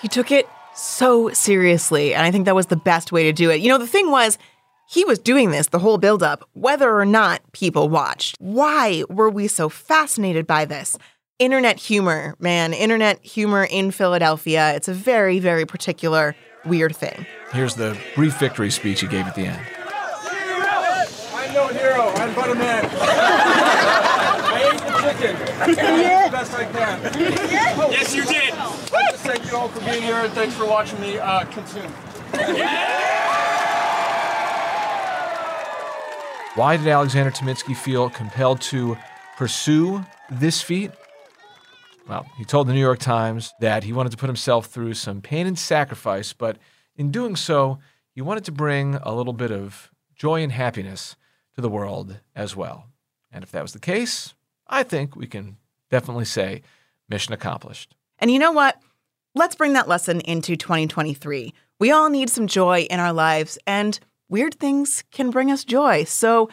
He 0.00 0.08
took 0.08 0.30
it 0.30 0.48
so 0.74 1.30
seriously, 1.30 2.14
and 2.14 2.24
I 2.24 2.30
think 2.30 2.44
that 2.46 2.54
was 2.54 2.66
the 2.66 2.76
best 2.76 3.12
way 3.12 3.24
to 3.24 3.32
do 3.32 3.50
it. 3.50 3.60
You 3.60 3.68
know, 3.68 3.78
the 3.78 3.86
thing 3.86 4.10
was, 4.10 4.38
he 4.88 5.04
was 5.04 5.18
doing 5.18 5.50
this 5.50 5.68
the 5.68 5.78
whole 5.78 5.98
buildup, 5.98 6.48
whether 6.52 6.92
or 6.92 7.04
not 7.04 7.40
people 7.52 7.88
watched. 7.88 8.36
Why 8.40 9.04
were 9.08 9.30
we 9.30 9.46
so 9.46 9.68
fascinated 9.68 10.46
by 10.46 10.64
this? 10.64 10.96
Internet 11.38 11.78
humor, 11.78 12.34
man, 12.38 12.72
internet 12.72 13.24
humor 13.24 13.66
in 13.70 13.92
Philadelphia. 13.92 14.74
It's 14.74 14.88
a 14.88 14.94
very, 14.94 15.38
very 15.38 15.64
particular, 15.64 16.34
weird 16.64 16.94
thing. 16.94 17.24
Here's 17.52 17.74
the 17.74 17.96
brief 18.14 18.38
victory 18.38 18.70
speech 18.70 19.00
he 19.00 19.06
gave 19.06 19.26
at 19.26 19.34
the 19.34 19.46
end. 19.46 19.66
I'm 21.32 21.54
no 21.54 21.66
hero. 21.68 22.08
I'm 22.16 22.34
but 22.34 22.50
a 22.50 22.54
man. 22.54 22.89
I 25.60 25.64
ate 25.64 25.76
the 25.76 25.82
chicken. 25.82 25.86
I 25.86 26.22
did 26.22 26.26
the 26.26 26.36
best 26.36 26.54
I 26.54 26.64
can. 26.64 27.92
Yes, 27.92 28.14
you 28.14 28.24
did. 28.24 28.54
I 28.54 29.12
thank 29.16 29.50
you 29.50 29.56
all 29.56 29.68
for 29.68 29.80
being 29.80 30.02
here 30.02 30.16
and 30.16 30.32
thanks 30.32 30.54
for 30.54 30.66
watching 30.66 31.00
me 31.00 31.18
uh, 31.18 31.44
consume. 31.44 31.92
Why 36.56 36.76
did 36.76 36.88
Alexander 36.88 37.30
Tominsky 37.30 37.76
feel 37.76 38.10
compelled 38.10 38.60
to 38.62 38.96
pursue 39.36 40.04
this 40.30 40.60
feat? 40.60 40.90
Well, 42.08 42.26
he 42.36 42.44
told 42.44 42.66
the 42.66 42.72
New 42.72 42.80
York 42.80 42.98
Times 42.98 43.52
that 43.60 43.84
he 43.84 43.92
wanted 43.92 44.10
to 44.10 44.18
put 44.18 44.26
himself 44.26 44.66
through 44.66 44.94
some 44.94 45.20
pain 45.20 45.46
and 45.46 45.58
sacrifice, 45.58 46.32
but 46.32 46.58
in 46.96 47.10
doing 47.12 47.36
so, 47.36 47.78
he 48.14 48.20
wanted 48.20 48.44
to 48.44 48.52
bring 48.52 48.96
a 48.96 49.14
little 49.14 49.32
bit 49.32 49.52
of 49.52 49.90
joy 50.16 50.42
and 50.42 50.52
happiness 50.52 51.14
to 51.54 51.60
the 51.60 51.70
world 51.70 52.18
as 52.34 52.56
well. 52.56 52.86
And 53.30 53.44
if 53.44 53.52
that 53.52 53.62
was 53.62 53.72
the 53.72 53.78
case, 53.78 54.34
I 54.70 54.84
think 54.84 55.16
we 55.16 55.26
can 55.26 55.56
definitely 55.90 56.24
say 56.24 56.62
mission 57.08 57.34
accomplished. 57.34 57.94
And 58.20 58.30
you 58.30 58.38
know 58.38 58.52
what? 58.52 58.80
Let's 59.34 59.56
bring 59.56 59.74
that 59.74 59.88
lesson 59.88 60.20
into 60.20 60.56
2023. 60.56 61.52
We 61.78 61.90
all 61.90 62.08
need 62.08 62.30
some 62.30 62.46
joy 62.46 62.82
in 62.82 63.00
our 63.00 63.12
lives, 63.12 63.58
and 63.66 63.98
weird 64.28 64.54
things 64.54 65.02
can 65.10 65.30
bring 65.30 65.50
us 65.50 65.64
joy. 65.64 66.04
So 66.04 66.48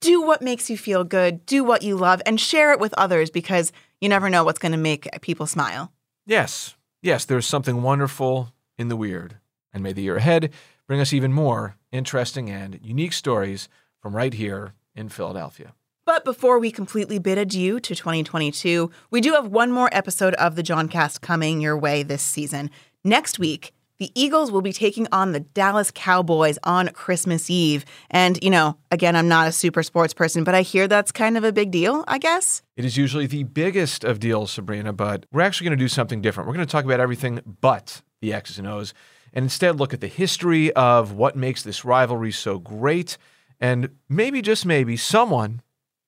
do 0.00 0.20
what 0.20 0.42
makes 0.42 0.68
you 0.68 0.76
feel 0.76 1.04
good, 1.04 1.46
do 1.46 1.62
what 1.62 1.82
you 1.82 1.96
love, 1.96 2.20
and 2.26 2.40
share 2.40 2.72
it 2.72 2.80
with 2.80 2.94
others 2.94 3.30
because 3.30 3.72
you 4.00 4.08
never 4.08 4.28
know 4.28 4.44
what's 4.44 4.58
going 4.58 4.72
to 4.72 4.78
make 4.78 5.08
people 5.20 5.46
smile. 5.46 5.92
Yes, 6.26 6.74
yes, 7.02 7.24
there's 7.24 7.46
something 7.46 7.82
wonderful 7.82 8.52
in 8.76 8.88
the 8.88 8.96
weird. 8.96 9.36
And 9.72 9.82
may 9.82 9.92
the 9.92 10.02
year 10.02 10.16
ahead 10.16 10.52
bring 10.86 11.00
us 11.00 11.12
even 11.12 11.32
more 11.32 11.76
interesting 11.92 12.50
and 12.50 12.78
unique 12.82 13.12
stories 13.12 13.68
from 14.00 14.16
right 14.16 14.34
here 14.34 14.74
in 14.94 15.08
Philadelphia. 15.08 15.74
But 16.04 16.24
before 16.24 16.58
we 16.58 16.72
completely 16.72 17.20
bid 17.20 17.38
adieu 17.38 17.78
to 17.78 17.94
2022, 17.94 18.90
we 19.12 19.20
do 19.20 19.34
have 19.34 19.46
one 19.46 19.70
more 19.70 19.88
episode 19.92 20.34
of 20.34 20.56
the 20.56 20.62
Jawncast 20.64 21.20
coming 21.20 21.60
your 21.60 21.78
way 21.78 22.02
this 22.02 22.22
season. 22.24 22.70
Next 23.04 23.38
week, 23.38 23.72
the 24.00 24.10
Eagles 24.16 24.50
will 24.50 24.62
be 24.62 24.72
taking 24.72 25.06
on 25.12 25.30
the 25.30 25.38
Dallas 25.38 25.92
Cowboys 25.94 26.58
on 26.64 26.88
Christmas 26.88 27.48
Eve. 27.48 27.84
And, 28.10 28.36
you 28.42 28.50
know, 28.50 28.76
again, 28.90 29.14
I'm 29.14 29.28
not 29.28 29.46
a 29.46 29.52
super 29.52 29.84
sports 29.84 30.12
person, 30.12 30.42
but 30.42 30.56
I 30.56 30.62
hear 30.62 30.88
that's 30.88 31.12
kind 31.12 31.36
of 31.36 31.44
a 31.44 31.52
big 31.52 31.70
deal, 31.70 32.02
I 32.08 32.18
guess. 32.18 32.62
It 32.76 32.84
is 32.84 32.96
usually 32.96 33.28
the 33.28 33.44
biggest 33.44 34.02
of 34.02 34.18
deals, 34.18 34.50
Sabrina, 34.50 34.92
but 34.92 35.26
we're 35.30 35.42
actually 35.42 35.66
going 35.66 35.78
to 35.78 35.84
do 35.84 35.88
something 35.88 36.20
different. 36.20 36.48
We're 36.48 36.54
going 36.54 36.66
to 36.66 36.72
talk 36.72 36.84
about 36.84 36.98
everything 36.98 37.42
but 37.60 38.02
the 38.20 38.32
X's 38.32 38.58
and 38.58 38.66
O's 38.66 38.92
and 39.32 39.44
instead 39.44 39.78
look 39.78 39.94
at 39.94 40.00
the 40.00 40.08
history 40.08 40.72
of 40.72 41.12
what 41.12 41.36
makes 41.36 41.62
this 41.62 41.84
rivalry 41.84 42.32
so 42.32 42.58
great. 42.58 43.16
And 43.60 43.90
maybe, 44.08 44.42
just 44.42 44.66
maybe, 44.66 44.96
someone 44.96 45.62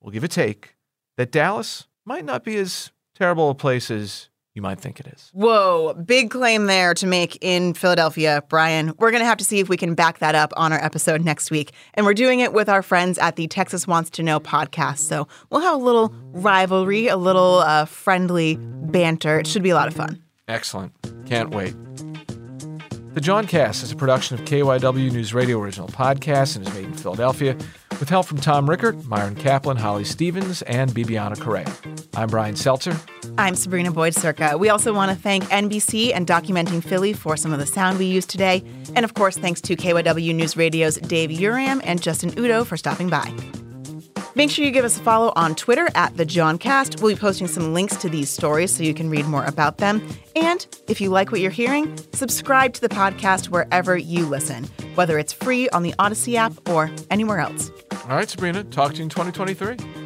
will 0.04 0.12
give 0.12 0.22
a 0.22 0.28
take 0.28 0.76
that 1.16 1.32
Dallas 1.32 1.88
might 2.04 2.24
not 2.24 2.44
be 2.44 2.56
as 2.56 2.92
terrible 3.14 3.50
a 3.50 3.54
place 3.54 3.90
as 3.90 4.28
you 4.54 4.62
might 4.62 4.78
think 4.78 5.00
it 5.00 5.06
is. 5.08 5.30
Whoa, 5.32 5.94
big 5.94 6.30
claim 6.30 6.66
there 6.66 6.94
to 6.94 7.06
make 7.06 7.38
in 7.40 7.74
Philadelphia, 7.74 8.44
Brian. 8.48 8.92
We're 8.98 9.10
going 9.10 9.22
to 9.22 9.26
have 9.26 9.38
to 9.38 9.44
see 9.44 9.58
if 9.58 9.68
we 9.68 9.76
can 9.76 9.94
back 9.94 10.18
that 10.18 10.36
up 10.36 10.52
on 10.56 10.72
our 10.72 10.84
episode 10.84 11.24
next 11.24 11.50
week. 11.50 11.72
And 11.94 12.06
we're 12.06 12.14
doing 12.14 12.38
it 12.38 12.52
with 12.52 12.68
our 12.68 12.82
friends 12.82 13.18
at 13.18 13.34
the 13.34 13.48
Texas 13.48 13.88
Wants 13.88 14.10
to 14.10 14.22
Know 14.22 14.38
podcast. 14.38 14.98
So 14.98 15.26
we'll 15.50 15.62
have 15.62 15.74
a 15.74 15.84
little 15.84 16.14
rivalry, 16.32 17.08
a 17.08 17.16
little 17.16 17.60
uh, 17.60 17.86
friendly 17.86 18.56
banter. 18.60 19.40
It 19.40 19.48
should 19.48 19.64
be 19.64 19.70
a 19.70 19.74
lot 19.74 19.88
of 19.88 19.94
fun. 19.94 20.22
Excellent. 20.46 20.92
Can't 21.26 21.50
wait. 21.50 21.74
The 23.14 23.20
Jawncast 23.20 23.82
is 23.82 23.92
a 23.92 23.96
production 23.96 24.38
of 24.38 24.44
KYW 24.44 25.12
News 25.12 25.32
Radio 25.32 25.60
original 25.60 25.88
podcast 25.88 26.56
and 26.56 26.66
is 26.66 26.74
made 26.74 26.84
in 26.84 26.94
Philadelphia 26.94 27.56
with 28.00 28.08
help 28.08 28.26
from 28.26 28.38
Tom 28.38 28.68
Rickert, 28.68 29.04
Myron 29.06 29.34
Kaplan, 29.34 29.76
Holly 29.76 30.04
Stevens, 30.04 30.62
and 30.62 30.90
Bibiana 30.90 31.40
Correa. 31.40 31.72
I'm 32.14 32.28
Brian 32.28 32.56
Seltzer. 32.56 32.96
I'm 33.38 33.54
Sabrina 33.54 33.90
Boyd-Surka. 33.90 34.58
We 34.58 34.68
also 34.68 34.92
want 34.92 35.10
to 35.10 35.16
thank 35.16 35.44
NBC 35.44 36.12
and 36.14 36.26
Documenting 36.26 36.82
Philly 36.82 37.12
for 37.12 37.36
some 37.36 37.52
of 37.52 37.58
the 37.58 37.66
sound 37.66 37.98
we 37.98 38.06
used 38.06 38.30
today. 38.30 38.62
And 38.94 39.04
of 39.04 39.14
course, 39.14 39.36
thanks 39.36 39.60
to 39.62 39.76
KYW 39.76 40.34
News 40.34 40.56
Radio's 40.56 40.96
Dave 40.96 41.30
Uram 41.30 41.80
and 41.84 42.00
Justin 42.00 42.32
Udo 42.38 42.64
for 42.64 42.76
stopping 42.76 43.08
by. 43.08 43.32
Make 44.36 44.50
sure 44.50 44.64
you 44.64 44.72
give 44.72 44.84
us 44.84 44.98
a 44.98 45.02
follow 45.02 45.32
on 45.36 45.54
Twitter 45.54 45.88
at 45.94 46.16
the 46.16 46.26
Jawncast. 46.26 47.00
We'll 47.00 47.14
be 47.14 47.20
posting 47.20 47.46
some 47.46 47.72
links 47.72 47.94
to 47.98 48.08
these 48.08 48.28
stories 48.30 48.74
so 48.74 48.82
you 48.82 48.92
can 48.92 49.08
read 49.08 49.26
more 49.26 49.44
about 49.44 49.78
them. 49.78 50.04
And 50.34 50.66
if 50.88 51.00
you 51.00 51.10
like 51.10 51.30
what 51.30 51.40
you're 51.40 51.52
hearing, 51.52 51.96
subscribe 52.12 52.74
to 52.74 52.80
the 52.80 52.88
podcast 52.88 53.50
wherever 53.50 53.96
you 53.96 54.26
listen, 54.26 54.64
whether 54.96 55.20
it's 55.20 55.32
free 55.32 55.68
on 55.68 55.84
the 55.84 55.94
Odyssey 56.00 56.36
app 56.36 56.68
or 56.68 56.90
anywhere 57.10 57.38
else. 57.38 57.70
All 58.06 58.16
right, 58.16 58.28
Sabrina, 58.28 58.62
talk 58.64 58.92
to 58.92 58.98
you 58.98 59.04
in 59.04 59.08
2023. 59.08 60.03